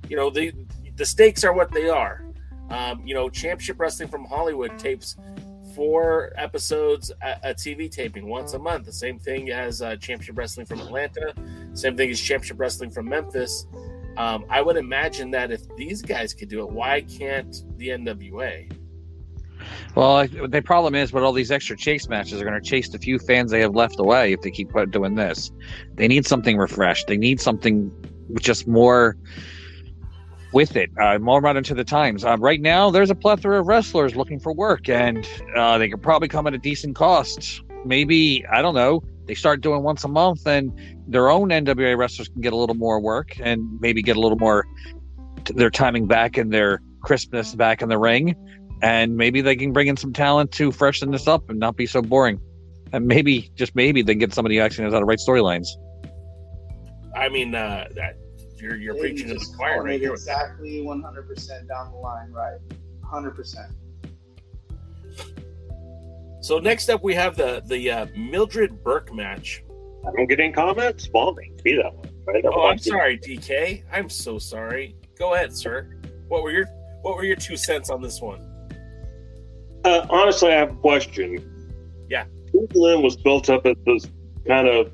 [0.08, 0.52] you know, the
[0.96, 2.24] the stakes are what they are.
[2.70, 5.16] Um, you know, Championship Wrestling from Hollywood tapes
[5.74, 8.86] four episodes a, TV taping once a month.
[8.86, 11.34] The same thing as uh, Championship Wrestling from Atlanta.
[11.74, 13.66] Same thing as Championship Wrestling from Memphis.
[14.16, 18.70] Um, I would imagine that if these guys could do it, why can't the NWA?
[19.94, 22.98] Well, the problem is, with all these extra chase matches are going to chase the
[22.98, 25.52] few fans they have left away if they keep doing this.
[25.94, 27.06] They need something refreshed.
[27.06, 27.92] They need something
[28.40, 29.16] just more
[30.52, 32.24] with it, uh, more modern to the times.
[32.24, 36.02] Uh, right now, there's a plethora of wrestlers looking for work, and uh, they could
[36.02, 37.60] probably come at a decent cost.
[37.84, 39.02] Maybe I don't know.
[39.26, 40.72] They start doing once a month, and
[41.08, 44.38] their own NWA wrestlers can get a little more work, and maybe get a little
[44.38, 44.66] more
[45.54, 48.34] their timing back and their crispness back in the ring
[48.84, 51.86] and maybe they can bring in some talent to freshen this up and not be
[51.86, 52.38] so boring.
[52.92, 55.68] And maybe, just maybe, they can get somebody who actually knows how to write storylines.
[57.16, 58.18] I mean, uh, that
[58.58, 60.12] you're you're They preaching to the choir right here.
[60.12, 62.58] Exactly 100% down the line, right?
[63.00, 63.56] 100%.
[66.42, 69.64] So next up, we have the the uh, Mildred Burke match.
[70.06, 71.08] I don't get any comments.
[71.08, 71.58] Balding.
[71.64, 72.10] Be that one.
[72.26, 72.44] Right?
[72.44, 73.82] Oh, I'm sorry, DK.
[73.90, 74.94] I'm so sorry.
[75.18, 76.02] Go ahead, sir.
[76.28, 76.66] What were your
[77.00, 78.53] What were your two cents on this one?
[79.84, 81.38] Uh, honestly, I have a question.
[82.08, 82.24] Yeah.
[82.74, 84.06] Lynn was built up as this
[84.46, 84.90] kind of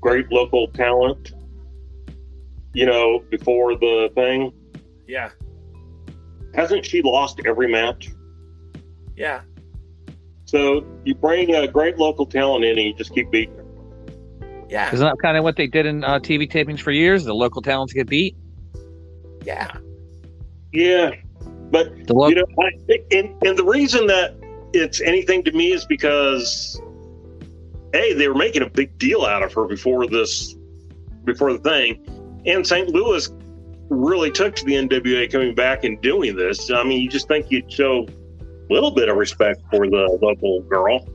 [0.00, 1.32] great local talent,
[2.74, 4.52] you know, before the thing.
[5.06, 5.30] Yeah.
[6.54, 8.10] Hasn't she lost every match?
[9.16, 9.40] Yeah.
[10.44, 13.64] So you bring a great local talent in and you just keep beating her.
[14.68, 14.92] Yeah.
[14.92, 17.24] Isn't that kind of what they did in uh, TV tapings for years?
[17.24, 18.36] The local talents get beat.
[19.44, 19.70] Yeah.
[20.72, 21.12] Yeah.
[21.70, 22.70] But, The lo- you know, I,
[23.12, 24.34] and, and the reason that
[24.72, 26.80] it's anything to me is because,
[27.94, 30.56] A, they were making a big deal out of her before this,
[31.24, 32.42] before the thing.
[32.46, 32.88] And St.
[32.88, 33.28] Louis
[33.90, 36.70] really took to the NWA coming back and doing this.
[36.70, 38.06] I mean, you just think you'd show
[38.70, 41.06] a little bit of respect for the local girl.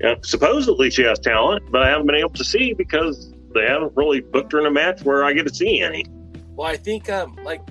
[0.00, 3.92] Yeah, supposedly she has talent, but I haven't been able to see because they haven't
[3.96, 6.06] really booked her in a match where I get to see any.
[6.54, 7.62] Well, I think um, like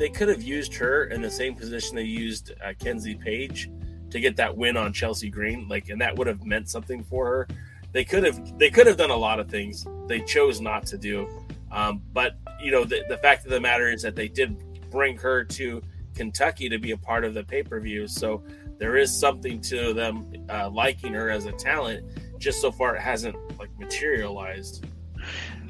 [0.00, 3.70] they could have used her in the same position they used uh, Kenzie Paige
[4.08, 7.26] to get that win on Chelsea Green, like, and that would have meant something for
[7.26, 7.48] her.
[7.92, 9.86] They could have they could have done a lot of things.
[10.06, 11.28] They chose not to do.
[11.70, 14.56] Um, but you know, the, the fact of the matter is that they did
[14.90, 15.82] bring her to
[16.14, 18.08] Kentucky to be a part of the pay per view.
[18.08, 18.42] So
[18.78, 22.06] there is something to them uh, liking her as a talent.
[22.38, 24.86] Just so far, it hasn't like materialized.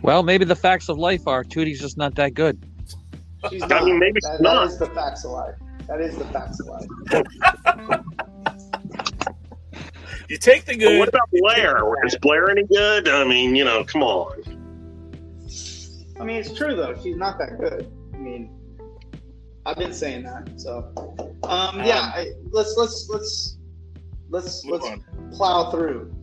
[0.03, 2.65] Well, maybe the facts of life are Tootie's just not that good.
[3.49, 4.67] She's I mean, maybe that, not.
[4.67, 5.55] that is the facts of life.
[5.87, 6.87] That is the facts of life.
[10.29, 10.99] You take the But good.
[10.99, 12.07] what about Blair?
[12.07, 13.09] Is Blair any good?
[13.09, 14.43] I mean, you know, come on.
[16.21, 16.95] I mean, it's true though.
[17.03, 17.91] She's not that good.
[18.15, 18.51] I mean,
[19.67, 20.49] I've been saying that.
[20.61, 20.93] So,
[21.43, 22.13] um, yeah.
[22.15, 23.59] I, let's let's let's
[24.29, 25.05] let's let's on.
[25.33, 26.15] plow through.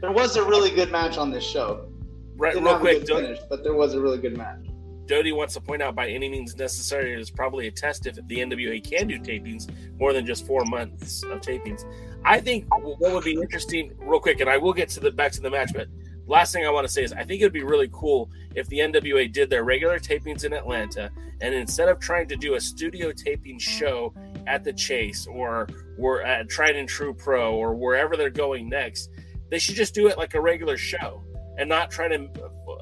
[0.00, 1.88] There was a really good match on this show.
[2.36, 4.66] Right, real quick, finish, but there was a really good match.
[5.06, 8.38] Doty wants to point out by any means necessary, is probably a test if the
[8.38, 11.84] NWA can do tapings more than just four months of tapings.
[12.24, 15.32] I think what would be interesting, real quick, and I will get to the back
[15.32, 15.88] to the match, but
[16.26, 18.68] last thing I want to say is I think it would be really cool if
[18.68, 22.60] the NWA did their regular tapings in Atlanta, and instead of trying to do a
[22.60, 24.14] studio taping show
[24.46, 29.10] at the Chase or or at Tried and True Pro or wherever they're going next,
[29.50, 31.22] they should just do it like a regular show
[31.58, 32.28] and not try to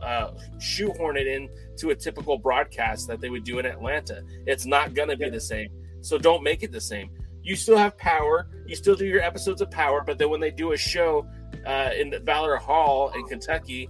[0.02, 1.48] uh, shoehorn it in
[1.80, 4.22] to a typical broadcast that they would do in Atlanta.
[4.46, 5.70] It's not going to be the same.
[6.02, 7.10] So don't make it the same.
[7.42, 8.48] You still have power.
[8.66, 11.26] You still do your episodes of power, but then when they do a show
[11.66, 13.88] uh, in Valor Hall in Kentucky,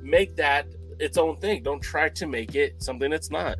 [0.00, 0.66] make that
[0.98, 1.62] its own thing.
[1.62, 3.56] Don't try to make it something it's not.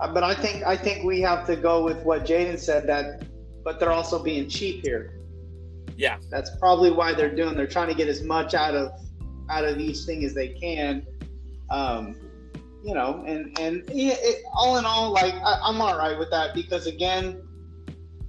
[0.00, 3.22] Uh, But I think I think we have to go with what Jaden said that,
[3.64, 5.14] but they're also being cheap here.
[5.96, 7.56] Yeah, That's probably why they're doing.
[7.56, 8.92] They're trying to get as much out of
[9.50, 11.04] out of each thing as they can.
[11.70, 12.16] Um,
[12.84, 16.30] you know, and and yeah, it, all in all, like I, I'm all right with
[16.30, 17.42] that because again,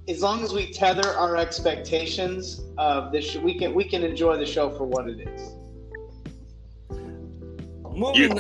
[0.08, 4.38] as long as we tether our expectations of this, sh- we can we can enjoy
[4.38, 5.56] the show for what it is.
[8.00, 8.40] moving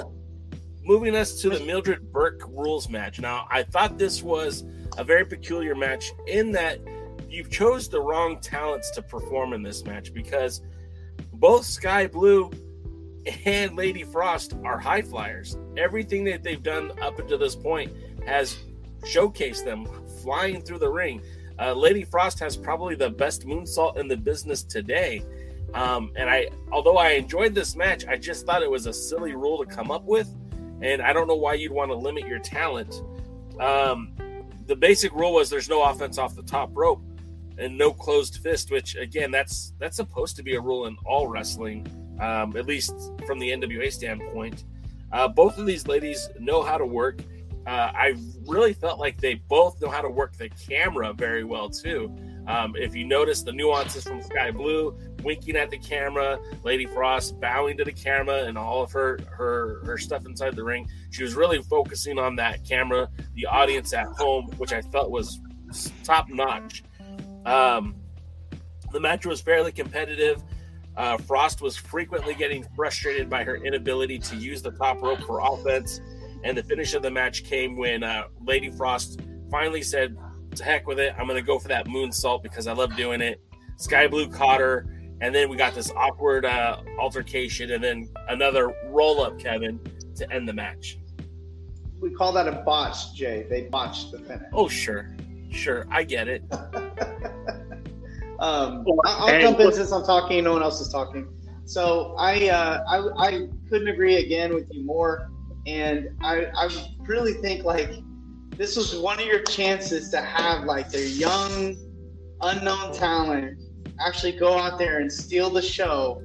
[0.83, 3.19] moving us to the Mildred Burke rules match.
[3.19, 4.63] Now, I thought this was
[4.97, 6.79] a very peculiar match in that
[7.29, 10.63] you chose the wrong talents to perform in this match because
[11.33, 12.49] both Sky Blue
[13.45, 15.57] and Lady Frost are high flyers.
[15.77, 17.91] Everything that they've done up until this point
[18.25, 18.57] has
[19.01, 19.87] showcased them
[20.21, 21.21] flying through the ring.
[21.59, 25.23] Uh, Lady Frost has probably the best moonsault in the business today.
[25.73, 29.35] Um, and I, although I enjoyed this match, I just thought it was a silly
[29.35, 30.33] rule to come up with,
[30.81, 33.03] and I don't know why you'd want to limit your talent.
[33.59, 34.15] Um,
[34.65, 37.01] the basic rule was there's no offense off the top rope
[37.57, 41.27] and no closed fist, which again, that's that's supposed to be a rule in all
[41.27, 41.85] wrestling,
[42.19, 42.93] um, at least
[43.25, 44.65] from the NWA standpoint.
[45.11, 47.21] Uh, both of these ladies know how to work.
[47.65, 48.15] Uh, I
[48.47, 52.15] really felt like they both know how to work the camera very well too.
[52.47, 57.39] Um, if you notice the nuances from Sky Blue, winking at the camera, Lady Frost
[57.39, 61.21] bowing to the camera, and all of her her her stuff inside the ring, she
[61.21, 65.39] was really focusing on that camera, the audience at home, which I felt was
[66.03, 66.83] top notch.
[67.45, 67.95] Um,
[68.91, 70.41] the match was fairly competitive.
[70.99, 75.39] Uh, Frost was frequently getting frustrated by her inability to use the top rope for
[75.39, 76.01] offense.
[76.43, 80.17] And the finish of the match came when uh, Lady Frost finally said,
[80.55, 81.15] To heck with it.
[81.17, 83.41] I'm going to go for that moonsault because I love doing it.
[83.77, 84.93] Sky Blue caught her.
[85.21, 89.79] And then we got this awkward uh, altercation and then another roll up, Kevin,
[90.15, 90.97] to end the match.
[92.01, 93.45] We call that a botch, Jay.
[93.49, 94.47] They botched the finish.
[94.51, 95.15] Oh, sure.
[95.49, 95.87] Sure.
[95.89, 96.43] I get it.
[98.39, 100.43] Um, I'll, I'll jump in since I'm talking.
[100.43, 101.27] No one else is talking.
[101.65, 105.29] So I, uh, I, I couldn't agree again with you more,
[105.67, 106.69] and I, I
[107.01, 107.91] really think like
[108.55, 111.77] this was one of your chances to have like their young,
[112.41, 113.59] unknown talent
[113.99, 116.21] actually go out there and steal the show.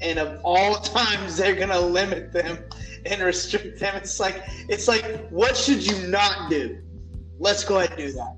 [0.00, 2.58] And of all times, they're gonna limit them
[3.06, 3.96] and restrict them.
[3.96, 6.80] It's like it's like what should you not do?
[7.38, 8.37] Let's go ahead and do that.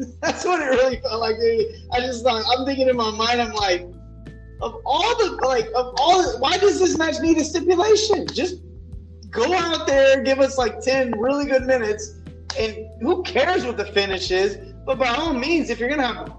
[0.20, 1.36] That's what it really felt like.
[1.92, 3.40] I just thought I'm thinking in my mind.
[3.40, 3.86] I'm like,
[4.62, 8.56] of all the like of all why does this match need a stipulation just
[9.30, 12.16] go out there give us like 10 really good minutes
[12.58, 16.36] and who cares what the finish is but by all means if you're gonna have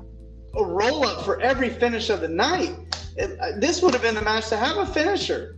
[0.56, 2.76] a roll up for every finish of the night
[3.18, 5.58] it, uh, this would have been the match to have a finisher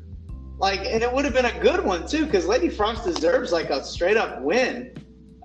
[0.57, 3.69] like and it would have been a good one too because lady frost deserves like
[3.71, 4.95] a straight up win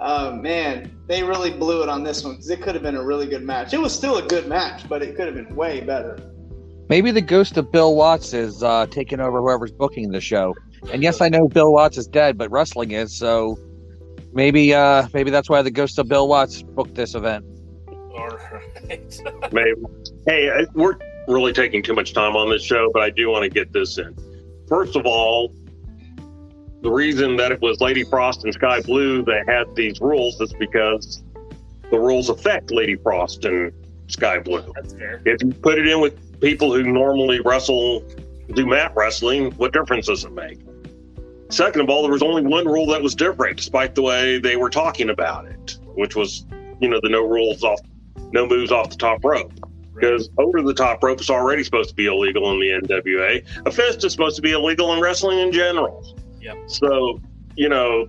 [0.00, 3.02] uh, man they really blew it on this one because it could have been a
[3.02, 5.80] really good match it was still a good match but it could have been way
[5.80, 6.32] better
[6.88, 10.54] Maybe the ghost of Bill Watts is uh, taking over whoever's booking the show.
[10.90, 13.58] And yes, I know Bill Watts is dead, but wrestling is so.
[14.32, 17.44] Maybe, uh, maybe that's why the ghost of Bill Watts booked this event.
[17.88, 19.20] All right.
[19.52, 19.80] Maybe.
[20.26, 23.48] Hey, we're really taking too much time on this show, but I do want to
[23.48, 24.14] get this in.
[24.68, 25.54] First of all,
[26.82, 30.52] the reason that it was Lady Frost and Sky Blue that had these rules is
[30.52, 31.22] because
[31.90, 33.72] the rules affect Lady Frost and
[34.06, 34.64] Sky Blue.
[34.74, 35.20] That's fair.
[35.24, 38.04] If you put it in with people who normally wrestle,
[38.54, 40.60] do mat wrestling, what difference does it make?
[41.50, 44.56] Second of all, there was only one rule that was different, despite the way they
[44.56, 46.44] were talking about it, which was,
[46.80, 47.80] you know, the no rules off,
[48.32, 49.52] no moves off the top rope.
[49.94, 53.44] Because over the top rope is already supposed to be illegal in the NWA.
[53.66, 56.16] A fist is supposed to be illegal in wrestling in general.
[56.48, 56.70] Yep.
[56.70, 57.20] So,
[57.56, 58.08] you know,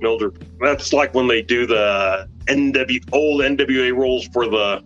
[0.00, 4.82] Mildred, that's like when they do the NW old NWA rules for the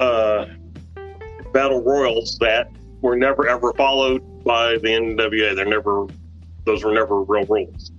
[0.00, 0.46] uh,
[1.52, 5.54] battle royals that were never ever followed by the NWA.
[5.54, 6.06] They're never;
[6.64, 7.92] those were never real rules.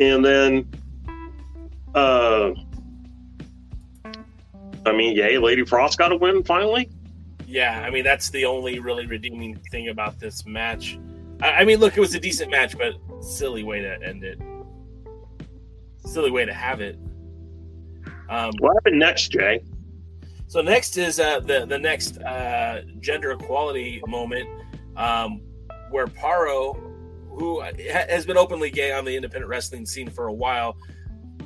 [0.00, 0.68] And then,
[1.94, 2.50] uh,
[4.86, 6.90] I mean, yay, Lady Frost got a win finally.
[7.46, 10.98] Yeah, I mean that's the only really redeeming thing about this match.
[11.42, 14.40] I, mean, look, it was a decent match, but silly way to end it.
[16.04, 16.98] Silly way to have it.
[18.28, 19.62] Um, what happened next, Jay?
[20.46, 24.48] So next is uh, the the next uh, gender equality moment,
[24.96, 25.42] um,
[25.90, 26.74] where Parrow,
[27.28, 30.76] who has been openly gay on the independent wrestling scene for a while,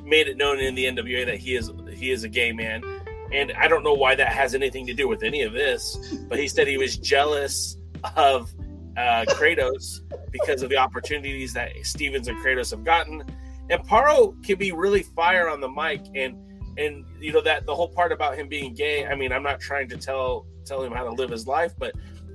[0.03, 2.83] made it known in the NWA that he is he is a gay man,
[3.31, 6.39] and I don't know why that has anything to do with any of this, but
[6.39, 7.77] he said he was jealous
[8.15, 8.51] of
[8.97, 9.99] uh, Kratos
[10.31, 13.23] because of the opportunities that Stevens and Kratos have gotten,
[13.69, 16.37] and Parrow can be really fire on the mic and
[16.77, 19.61] and you know that the whole part about him being gay i mean i'm not
[19.61, 21.93] trying to tell tell him how to live his life but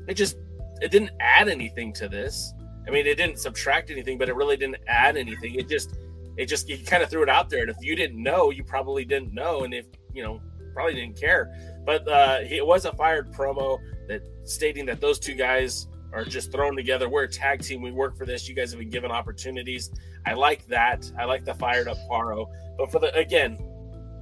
[0.09, 0.39] it just
[0.81, 2.53] it didn't add anything to this.
[2.87, 5.55] I mean it didn't subtract anything but it really didn't add anything.
[5.55, 5.97] It just
[6.37, 7.63] it just he kind of threw it out there.
[7.63, 9.63] And if you didn't know you probably didn't know.
[9.65, 10.41] And if you know
[10.75, 11.55] probably didn't care.
[11.85, 16.51] But uh it was a fired promo that stating that those two guys are just
[16.53, 19.11] thrown together we're a tag team we work for this you guys have been given
[19.11, 19.91] opportunities
[20.27, 22.47] i like that i like the fired up Parrow
[22.77, 23.59] but for the again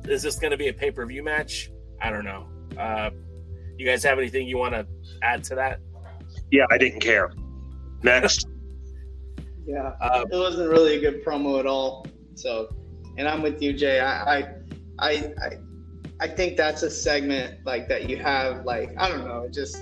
[0.09, 1.71] is this going to be a pay per view match?
[2.01, 2.49] I don't know.
[2.79, 3.11] Uh,
[3.77, 4.87] you guys have anything you want to
[5.23, 5.81] add to that?
[6.51, 7.33] Yeah, I didn't care.
[8.03, 8.47] Next.
[9.67, 12.07] Yeah, Uh, it wasn't really a good promo at all.
[12.37, 12.75] So,
[13.19, 14.01] and I'm with you, Jay.
[14.01, 14.55] I, I,
[14.99, 15.59] I, I,
[16.21, 18.65] I think that's a segment like that you have.
[18.65, 19.77] Like I don't know, it just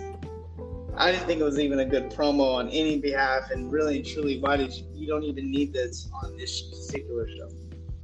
[0.99, 3.51] I didn't think it was even a good promo on any behalf.
[3.51, 7.28] And really and truly, why did you, you don't even need this on this particular
[7.28, 7.49] show?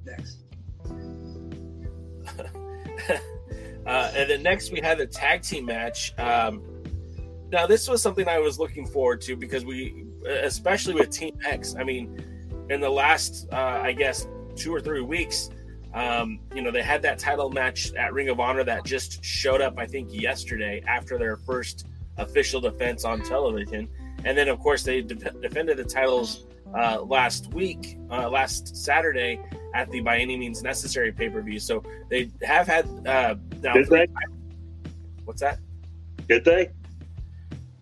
[0.04, 0.38] Next.
[3.84, 6.16] Uh, and then next we had a tag team match.
[6.16, 6.62] Um,
[7.50, 11.74] now this was something I was looking forward to because we, especially with Team Hex.
[11.74, 12.24] I mean,
[12.70, 15.50] in the last, uh, I guess, two or three weeks,
[15.94, 19.60] um, you know, they had that title match at Ring of Honor that just showed
[19.60, 21.86] up, I think, yesterday after their first
[22.18, 23.88] official defense on television,
[24.24, 29.40] and then of course they de- defended the titles uh, last week, uh, last Saturday
[29.74, 31.58] at the By Any Means Necessary pay per view.
[31.58, 33.74] So they have had uh, now.
[33.74, 34.06] Did they?
[35.24, 35.58] What's that?
[36.28, 36.70] Did they?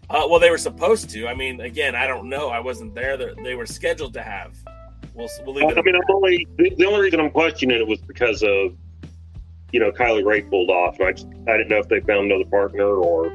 [0.09, 1.29] Uh, well, they were supposed to.
[1.29, 2.49] I mean, again, I don't know.
[2.49, 3.17] I wasn't there.
[3.17, 4.57] They, they were scheduled to have.
[5.15, 5.79] We'll, we'll leave it.
[5.79, 8.77] I mean, I'm only the, the only reason I'm questioning it was because of
[9.73, 10.99] you know Kylie Rae pulled off.
[10.99, 13.33] And I just, I didn't know if they found another partner or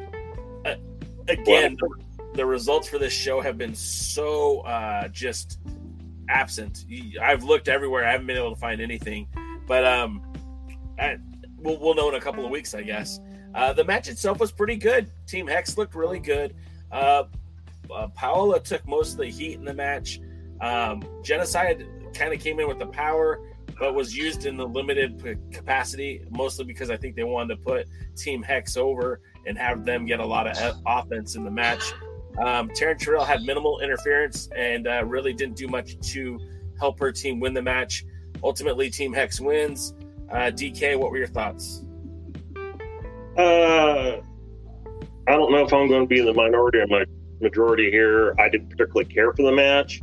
[1.28, 1.90] again, the,
[2.36, 5.60] the results for this show have been so uh, just
[6.30, 6.86] absent.
[7.22, 8.06] I've looked everywhere.
[8.06, 9.28] I haven't been able to find anything.
[9.68, 10.22] But um,
[11.00, 11.18] I,
[11.58, 13.20] we'll, we'll know in a couple of weeks, I guess.
[13.54, 15.10] Uh, the match itself was pretty good.
[15.28, 16.56] Team Hex looked really good.
[16.92, 17.24] Uh,
[17.94, 20.20] uh, Paola took most of the heat in the match.
[20.62, 23.40] Um, Jennacide kind of came in with the power,
[23.80, 27.88] but was used in the limited capacity, mostly because I think they wanted to put
[28.16, 31.94] Team Hex over and have them get a lot of offense in the match.
[32.40, 36.40] Um, Taryn Terrell had minimal interference and uh, really didn't do much to
[36.80, 38.06] help her team win the match.
[38.44, 39.94] Ultimately, Team Hex wins.
[40.30, 41.86] Uh, DK, what were your thoughts?
[43.38, 44.18] Uh,
[45.28, 47.06] I don't know if I'm going to be in the minority or my
[47.42, 48.36] majority here.
[48.40, 50.02] I didn't particularly care for the match.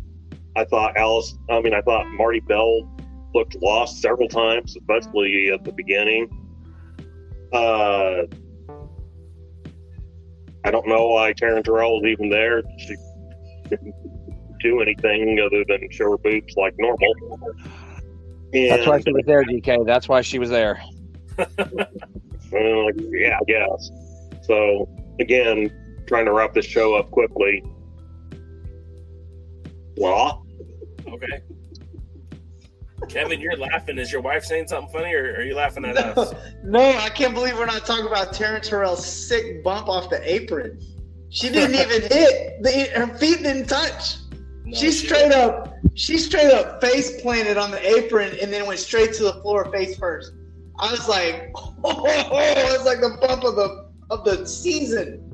[0.57, 2.89] I thought Alice, I mean, I thought Marti Belle
[3.35, 6.29] looked lost several times, especially at the beginning.
[7.53, 8.23] Uh,
[10.65, 12.63] I don't know why Taryn Terrell was even there.
[12.79, 12.97] She
[13.69, 13.95] didn't
[14.61, 17.15] do anything other than show her boobs like normal.
[18.55, 19.87] And, That's why she was there, DK.
[19.87, 20.81] That's why she was there.
[21.39, 21.47] uh,
[22.53, 23.91] yeah, I guess.
[24.43, 24.89] So
[25.19, 25.73] again,
[26.07, 27.65] trying to wrap this show up quickly.
[29.97, 30.47] Well,
[31.09, 31.41] okay.
[33.09, 33.99] Kevin, you're laughing.
[33.99, 36.35] Is your wife saying something funny, or are you laughing at no, us?
[36.63, 40.81] No, I can't believe we're not talking about Taryn Terrell's sick bump off the apron.
[41.31, 42.63] She didn't even hit.
[42.63, 44.17] The, her feet didn't touch.
[44.65, 48.67] No, she, she straight up, she straight up face planted on the apron and then
[48.67, 50.33] went straight to the floor face first.
[50.79, 51.51] I was like,
[51.85, 55.29] oh, it was like the bump of the of the season.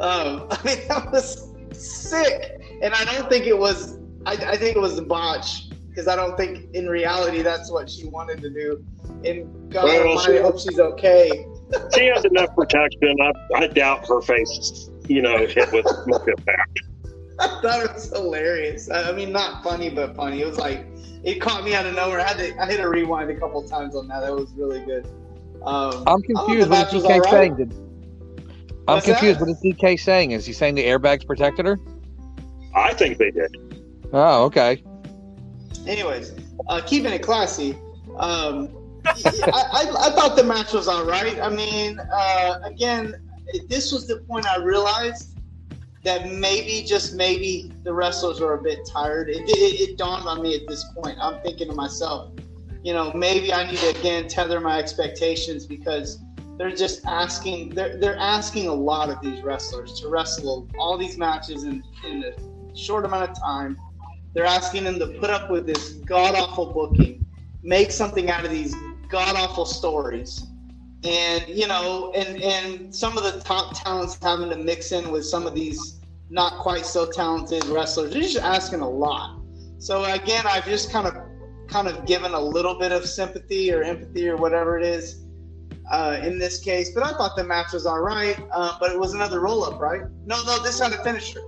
[0.00, 3.98] Um, I mean, that was sick, and I don't think it was.
[4.26, 5.67] I, I think it was a botch
[5.98, 8.84] because I don't think in reality that's what she wanted to do.
[9.24, 11.28] And God well, Almighty, I hope she's okay.
[11.96, 13.16] she has enough protection.
[13.20, 16.82] I, I doubt her face, you know, hit with much impact.
[17.40, 18.88] I thought it was hilarious.
[18.88, 20.40] I mean, not funny, but funny.
[20.40, 20.86] It was like
[21.24, 22.20] it caught me out of nowhere.
[22.20, 24.20] I had to, I had to rewind a couple times on that.
[24.20, 25.04] That was really good.
[25.64, 26.70] Um, I'm confused.
[26.70, 27.30] What is DK right.
[27.32, 27.56] saying?
[27.56, 27.72] Did,
[28.86, 29.40] I'm What's confused.
[29.40, 29.48] That?
[29.48, 30.30] What is DK saying?
[30.30, 31.80] Is he saying the airbags protected her?
[32.72, 33.52] I think they did.
[34.12, 34.84] Oh, okay.
[35.88, 36.34] Anyways,
[36.68, 37.76] uh, keeping it classy.
[38.18, 38.68] Um,
[39.06, 39.14] I,
[39.46, 41.40] I, I, thought the match was all right.
[41.40, 43.14] I mean, uh, again,
[43.68, 45.38] this was the point I realized
[46.04, 49.30] that maybe, just maybe, the wrestlers are a bit tired.
[49.30, 51.16] It, it, it dawned on me at this point.
[51.22, 52.32] I'm thinking to myself,
[52.82, 56.18] you know, maybe I need to again tether my expectations because
[56.58, 61.16] they're just asking they're, they're asking a lot of these wrestlers to wrestle all these
[61.16, 63.78] matches in, in a short amount of time
[64.38, 67.26] they're asking them to put up with this god awful booking
[67.64, 68.72] make something out of these
[69.08, 70.46] god awful stories.
[71.02, 75.24] And you know and and some of the top talents having to mix in with
[75.26, 79.40] some of these not quite so talented wrestlers they're just asking a lot.
[79.78, 81.14] So again i've just kind of
[81.66, 85.26] kind of given a little bit of sympathy or empathy or whatever it is
[85.90, 88.98] uh, in this case but i thought the match was all right uh, but it
[88.98, 90.02] was another roll-up right?
[90.26, 91.40] No no this had a finisher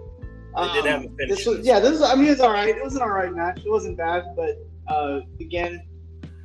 [0.54, 2.52] um, did have a finisher this was, yeah this was i mean it was all
[2.52, 4.56] right it was an all right match it wasn't bad but
[4.88, 5.80] uh, again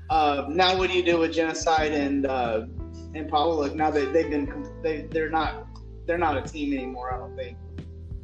[0.10, 2.66] uh, now what do you do with Jennacide and uh,
[3.16, 5.68] and Paola, now that they've been they they're not
[6.06, 7.14] they're not a team anymore.
[7.14, 7.58] I don't think,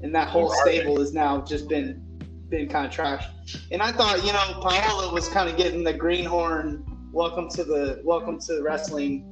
[0.02, 2.02] and that whole stable has now just been
[2.50, 3.26] been kind of trash.
[3.72, 8.02] And I thought you know Paola was kind of getting the greenhorn welcome to the
[8.04, 9.28] welcome to the wrestling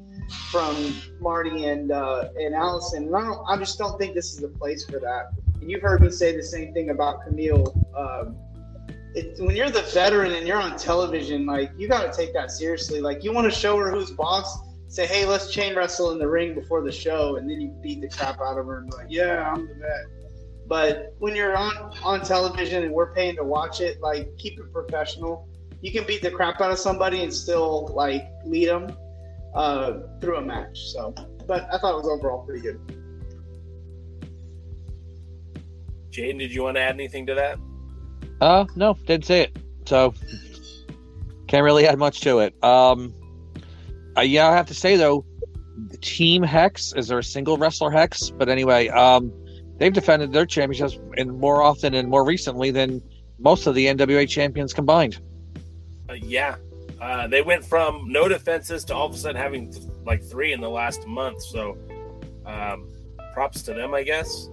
[0.49, 2.97] from Marti and uh, and Allysin.
[2.97, 5.33] And I don't I just don't think this is the place for that.
[5.61, 7.75] And you've heard me say the same thing about Kamille.
[7.95, 8.37] Um,
[9.15, 12.51] it, when you're the veteran and you're on television, like you got to take that
[12.51, 13.01] seriously.
[13.01, 16.27] Like you want to show her who's boss say, hey, let's chain wrestle in the
[16.27, 18.97] ring before the show, and then you beat the crap out of her and be
[18.97, 20.05] like, yeah, I'm the vet.
[20.67, 24.71] But when you're on on television and we're paying to watch it, like keep it
[24.73, 25.47] professional.
[25.81, 28.95] You can beat the crap out of somebody and still like lead them
[29.55, 30.77] uh, through a match.
[30.91, 31.13] So,
[31.47, 32.98] but I thought it was overall pretty good.
[36.19, 37.59] Jaden, did you want to add anything to that?
[38.41, 39.57] Uh, no, didn't say it.
[39.85, 40.13] So
[41.47, 42.61] can't really add much to it.
[42.63, 43.13] Um,
[44.17, 45.25] uh, yeah, I have to say though,
[45.87, 48.29] the Team Hex is there a single wrestler Hex?
[48.29, 49.31] But anyway, um,
[49.77, 53.01] they've defended their championships in more often and more recently than
[53.39, 55.19] most of the NWA champions combined.
[56.09, 56.55] Uh, yeah,
[56.99, 60.51] uh, they went from no defenses to all of a sudden having th- like three
[60.51, 61.41] in the last month.
[61.43, 61.77] So,
[62.45, 62.89] um,
[63.33, 64.49] props to them, I guess.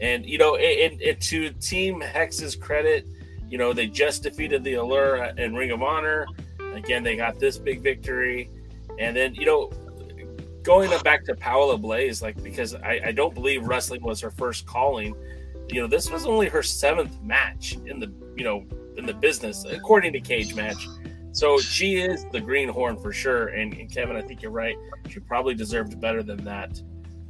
[0.00, 3.06] And you know, it, it, to Team Hex's credit,
[3.48, 6.26] you know they just defeated the Allure in Ring of Honor.
[6.74, 8.50] Again, they got this big victory.
[8.98, 9.70] And then, you know,
[10.62, 14.66] going back to Paola Blaze, like, because I, I don't believe wrestling was her first
[14.66, 15.14] calling.
[15.68, 18.64] You know, this was only her seventh match in the, you know,
[18.96, 20.86] in the business, according to Cage Match.
[21.32, 23.48] So she is the greenhorn for sure.
[23.48, 24.76] And, and Kevin, I think you're right.
[25.08, 26.80] She probably deserved better than that.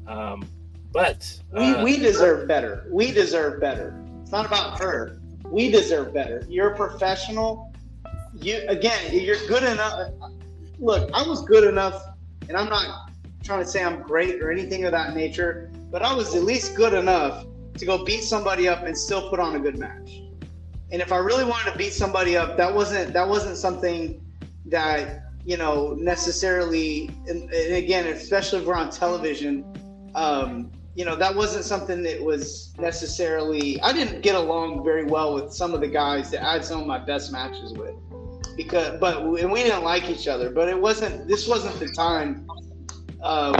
[0.06, 0.44] Um,
[0.92, 2.86] but We, uh, we deserve better.
[2.90, 3.98] We deserve better.
[4.22, 5.20] It's not about her.
[5.46, 6.44] We deserve better.
[6.48, 7.72] You're a professional.
[8.34, 10.12] You again, you're good enough.
[10.78, 12.02] Look, I was good enough,
[12.48, 13.10] and I'm not
[13.44, 16.74] trying to say I'm great or anything of that nature, but I was at least
[16.74, 17.44] good enough
[17.76, 20.22] to go beat somebody up and still put on a good match.
[20.90, 24.20] And if I really wanted to beat somebody up, that wasn't that wasn't something
[24.66, 27.10] that you know necessarily.
[27.26, 29.64] And, and again, especially if we're on television,
[30.14, 33.80] um, you know that wasn't something that was necessarily.
[33.80, 36.80] I didn't get along very well with some of the guys that I had some
[36.80, 37.94] of my best matches with,
[38.56, 40.50] because but and we didn't like each other.
[40.50, 41.28] But it wasn't.
[41.28, 42.46] This wasn't the time
[43.22, 43.58] uh,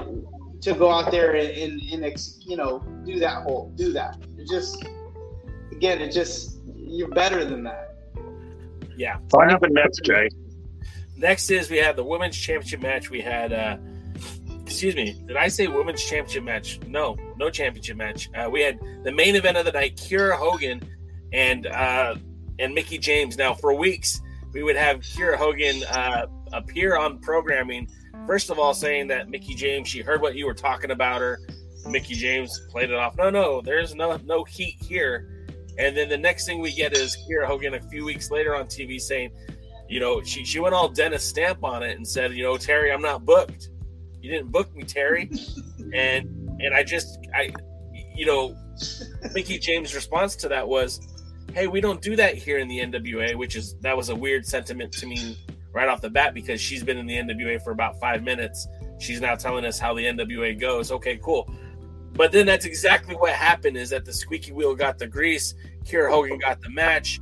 [0.61, 4.19] to go out there and, and, and ex, you know do that whole do that.
[4.37, 4.85] It just
[5.73, 7.97] again, it just you're better than that.
[8.97, 9.17] yeah.
[9.31, 10.29] What happened next, Jay?
[11.17, 13.09] Next is we have the women's championship match.
[13.09, 13.77] We had, uh,
[14.65, 16.81] excuse me, did I say women's championship match?
[16.87, 18.31] No, no championship match.
[18.35, 20.83] Uh, we had the main event of the night: Kiera Hogan
[21.33, 22.17] and uh,
[22.59, 23.37] and Mickie James.
[23.37, 24.21] Now, for weeks,
[24.53, 27.89] we would have Kiera Hogan uh, appear on programming.
[28.27, 31.41] First of all, saying that Mickie James, she heard what you were talking about her.
[31.87, 33.17] Mickie James played it off.
[33.17, 35.29] No, no, there's no no heat here.
[35.79, 38.67] And then the next thing we get is Kiera Hogan a few weeks later on
[38.67, 39.31] TV saying,
[39.89, 42.93] you know, she, she went all Dennis Stamp on it and said, you know, Terry,
[42.93, 43.71] I'm not booked.
[44.23, 45.31] You didn't book me, Terry.
[45.93, 46.29] and
[46.61, 47.53] and I just I
[48.15, 48.57] you know,
[49.33, 51.01] Mickie James' response to that was,
[51.55, 54.47] Hey, we don't do that here in the NWA, which is that was a weird
[54.47, 55.37] sentiment to me
[55.73, 58.67] right off the bat because she's been in the NWA for about five minutes.
[58.99, 60.91] She's now telling us how the NWA goes.
[60.93, 61.53] Okay, cool.
[62.15, 65.55] But then that's exactly what happened is that the squeaky wheel got the grease.
[65.85, 67.21] Kiera Hogan got the match.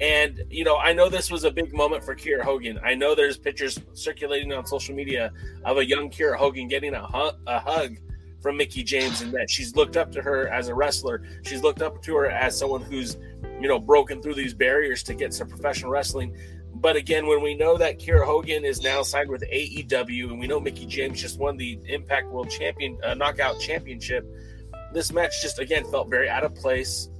[0.00, 2.80] And, you know, I know this was a big moment for Kiera Hogan.
[2.82, 5.30] I know there's pictures circulating on social media
[5.64, 7.96] of a young Kiera Hogan getting a, hu- a hug
[8.40, 11.22] from Mickie James and that she's looked up to her as a wrestler.
[11.42, 13.18] She's looked up to her as someone who's,
[13.60, 16.34] you know, broken through these barriers to get to professional wrestling.
[16.76, 20.46] But again, when we know that Kiera Hogan is now signed with AEW, and we
[20.46, 24.24] know Mickie James just won the Impact World Champion uh, Knockout Championship,
[24.94, 27.10] this match just again felt very out of place.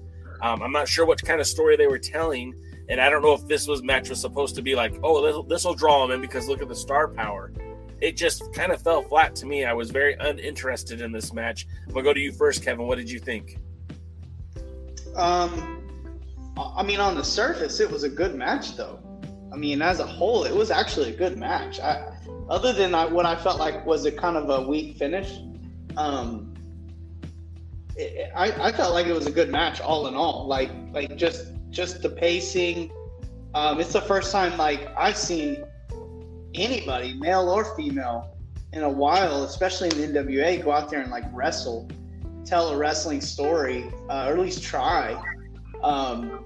[0.40, 2.54] Um, I'm not sure what kind of story they were telling,
[2.90, 5.64] and I don't know if this was match was supposed to be like, oh, this
[5.64, 7.52] will draw them in because look at the star power.
[8.00, 9.64] It just kind of fell flat to me.
[9.64, 11.68] I was very uninterested in this match.
[11.86, 12.88] I'm gonna go to you first, Kevin.
[12.88, 13.58] What did you think?
[15.14, 15.84] Um,
[16.56, 18.98] I mean, on the surface, it was a good match, though.
[19.52, 21.78] I mean, as a whole, it was actually a good match.
[21.78, 22.12] I,
[22.48, 25.38] other than I, what I felt like was a kind of a weak finish,
[25.96, 26.54] um,
[27.96, 30.46] it, I, I felt like it was a good match all in all.
[30.46, 32.90] Like, like just just the pacing.
[33.54, 35.64] Um, it's the first time like I've seen
[36.54, 38.36] anybody, male or female,
[38.72, 41.88] in a while, especially in the NWA, go out there and like wrestle,
[42.44, 45.20] tell a wrestling story, uh, or at least try.
[45.82, 46.44] Um,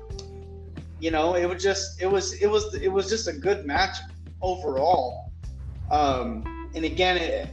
[1.00, 3.98] you know, it was just it was it was it was just a good match
[4.40, 5.32] overall.
[5.90, 7.50] Um, and again, it,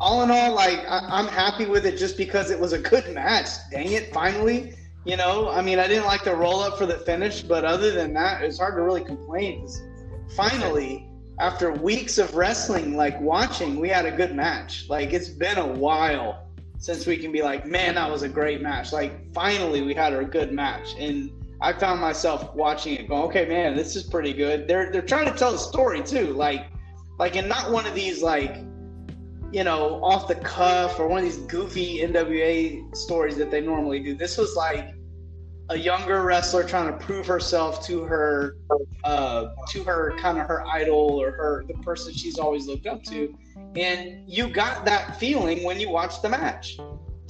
[0.00, 3.14] all in all, like I, I'm happy with it just because it was a good
[3.14, 3.48] match.
[3.70, 4.74] Dang it, finally.
[5.04, 7.90] You know, I mean, I didn't like the roll up for the finish, but other
[7.90, 9.66] than that, it's hard to really complain.
[10.36, 11.08] Finally,
[11.40, 14.88] after weeks of wrestling, like watching, we had a good match.
[14.88, 16.46] Like it's been a while
[16.78, 18.92] since we can be like, man, that was a great match.
[18.92, 21.30] Like finally, we had a good match, and
[21.60, 24.68] I found myself watching it, going, okay, man, this is pretty good.
[24.68, 26.66] They're they're trying to tell a story too, like
[27.18, 28.56] like and not one of these like
[29.52, 34.00] you know off the cuff or one of these goofy NWA stories that they normally
[34.00, 34.14] do.
[34.14, 34.94] This was like
[35.68, 38.56] a younger wrestler trying to prove herself to her
[39.04, 43.02] uh, to her kind of her idol or her the person she's always looked up
[43.04, 43.34] to
[43.76, 46.78] and you got that feeling when you watched the match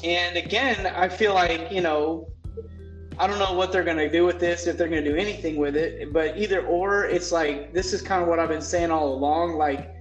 [0.02, 2.28] and again i feel like you know
[3.18, 5.16] i don't know what they're going to do with this if they're going to do
[5.16, 8.62] anything with it but either or it's like this is kind of what i've been
[8.62, 9.94] saying all along like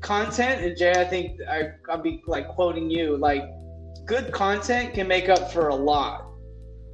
[0.00, 3.44] content and jay i think I, i'll be like quoting you like
[4.06, 6.28] good content can make up for a lot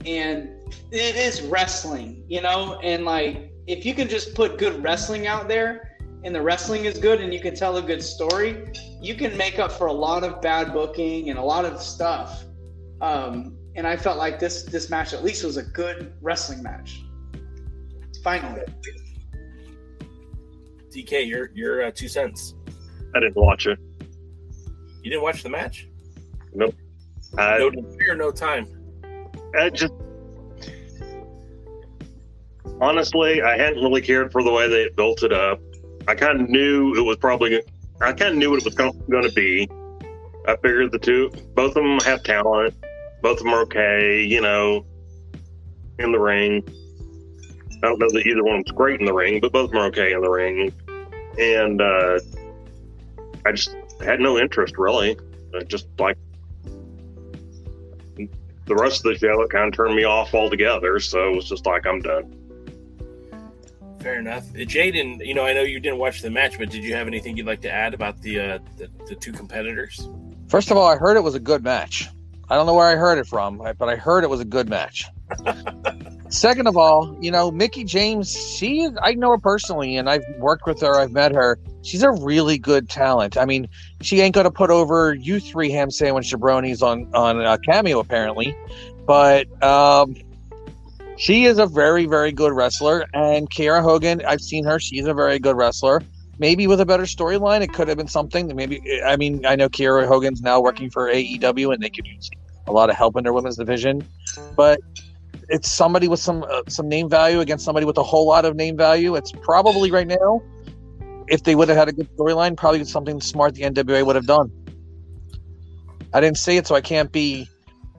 [0.07, 0.51] and
[0.91, 5.49] it is wrestling, you know, and like if you can just put good wrestling out
[5.49, 8.67] there and the wrestling is good and you can tell a good story,
[9.01, 12.45] you can make up for a lot of bad booking and a lot of stuff.
[13.01, 17.03] Um, and I felt like this this match at least was a good wrestling match.
[18.23, 18.63] Finally,
[20.91, 22.55] DK, your your uh, two cents.
[23.15, 23.79] I didn't watch it.
[25.03, 25.87] You didn't watch the match?
[26.53, 26.75] Nope.
[27.39, 27.71] I, No
[28.09, 28.67] or no time.
[29.59, 29.93] I just
[32.81, 35.61] honestly, I hadn't really cared for the way they built it up.
[36.07, 37.63] I kind of knew it was probably.
[38.01, 39.69] I kind of knew what it was going to be.
[40.47, 42.75] I figured the two, both of them have talent.
[43.23, 44.85] Both of them are okay, you know,
[45.99, 46.63] in the ring.
[47.83, 49.87] I don't know that either one's great in the ring, but both of them are
[49.87, 50.73] okay in the ring.
[51.39, 52.19] And uh,
[53.47, 55.17] I just had no interest really.
[55.55, 56.17] I just like
[58.67, 60.99] the rest of the show, it kind of turned me off altogether.
[61.01, 62.41] So it was just like, I'm done.
[64.01, 64.45] Fair enough.
[64.51, 67.07] Uh, Jaden, you know, I know you didn't watch the match, but did you have
[67.07, 70.09] anything you'd like to add about the uh, the, the two competitors?
[70.49, 72.09] First of all, I heard it was a good match.
[72.51, 74.69] I don't know where I heard it from, but I heard it was a good
[74.69, 75.07] match.
[76.29, 80.67] Second of all, you know, Mickie James, she I know her personally and I've worked
[80.67, 81.59] with her, I've met her.
[81.85, 83.37] She's a really good talent.
[83.37, 83.69] I mean,
[84.01, 88.57] she ain't gonna put over you three ham sandwich jabronis on on a cameo apparently,
[89.07, 90.17] but um
[91.17, 93.07] she is a very, very good wrestler.
[93.15, 94.79] And Kiera Hogan, I've seen her.
[94.81, 96.03] She's a very good wrestler.
[96.39, 98.49] Maybe with a better storyline, it could have been something.
[98.49, 102.07] That maybe, I mean, I know Kiera Hogan's now working for AEW and they could
[102.07, 102.29] use
[102.67, 104.03] a lot of help in their women's division.
[104.57, 104.81] But
[105.49, 108.57] it's somebody with some uh, some name value against somebody with a whole lot of
[108.57, 109.15] name value.
[109.15, 110.43] It's probably right now,
[111.29, 114.27] if they would have had a good storyline, probably something smart the NWA would have
[114.27, 114.51] done.
[116.13, 117.49] I didn't say it, so I can't be,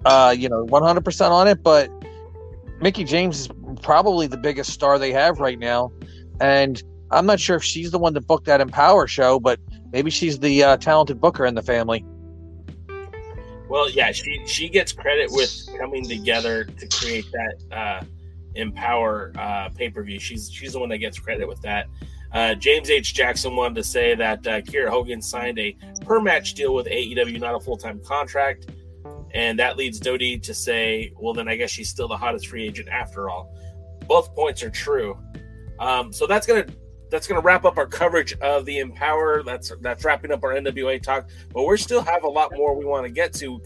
[0.05, 1.89] uh, you know, 100% on it, but
[2.82, 3.49] Mickie James is
[3.82, 5.91] probably the biggest star they have right now,
[6.39, 9.59] and I'm not sure if she's the one that booked that Empower show, but
[9.91, 12.05] maybe she's the uh, talented booker in the family.
[13.67, 18.05] Well, yeah, she she gets credit with coming together to create that uh,
[18.55, 20.19] Empower uh, pay per view.
[20.19, 21.88] She's she's the one that gets credit with that.
[22.36, 23.13] Uh, James H.
[23.13, 27.39] Jackson wanted to say that uh, Kiera Hogan signed a per match deal with AEW,
[27.39, 28.69] not a full time contract.
[29.33, 32.67] And that leads Dodie to say, well, then I guess she's still the hottest free
[32.67, 33.55] agent after all.
[34.05, 35.17] Both points are true.
[35.79, 36.65] Um, so that's gonna
[37.09, 39.41] that's gonna wrap up our coverage of the Empower.
[39.43, 41.29] That's that's wrapping up our NWA talk.
[41.53, 43.61] But we still have a lot more we want to get to.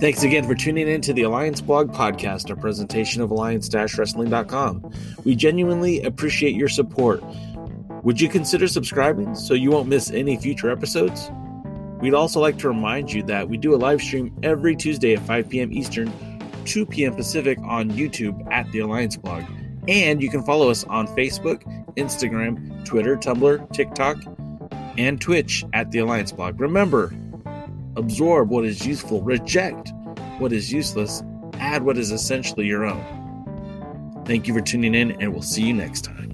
[0.00, 4.92] Thanks again for tuning in to the Alliance Blog Podcast, a presentation of alliance-wrestling.com.
[5.24, 7.20] We genuinely appreciate your support.
[8.04, 11.32] Would you consider subscribing so you won't miss any future episodes?
[12.00, 15.26] We'd also like to remind you that we do a live stream every Tuesday at
[15.26, 15.72] 5 p.m.
[15.72, 16.12] Eastern,
[16.64, 17.16] 2 p.m.
[17.16, 19.42] Pacific on YouTube at the Alliance Blog.
[19.88, 21.64] And you can follow us on Facebook,
[21.96, 24.18] Instagram, Twitter, Tumblr, TikTok,
[24.96, 26.60] and Twitch at the Alliance Blog.
[26.60, 27.12] Remember,
[27.98, 29.92] absorb what is useful, reject
[30.38, 31.22] what is useless,
[31.54, 33.04] add what is essentially your own.
[34.24, 36.28] Thank you for tuning in, and we'll see you next time.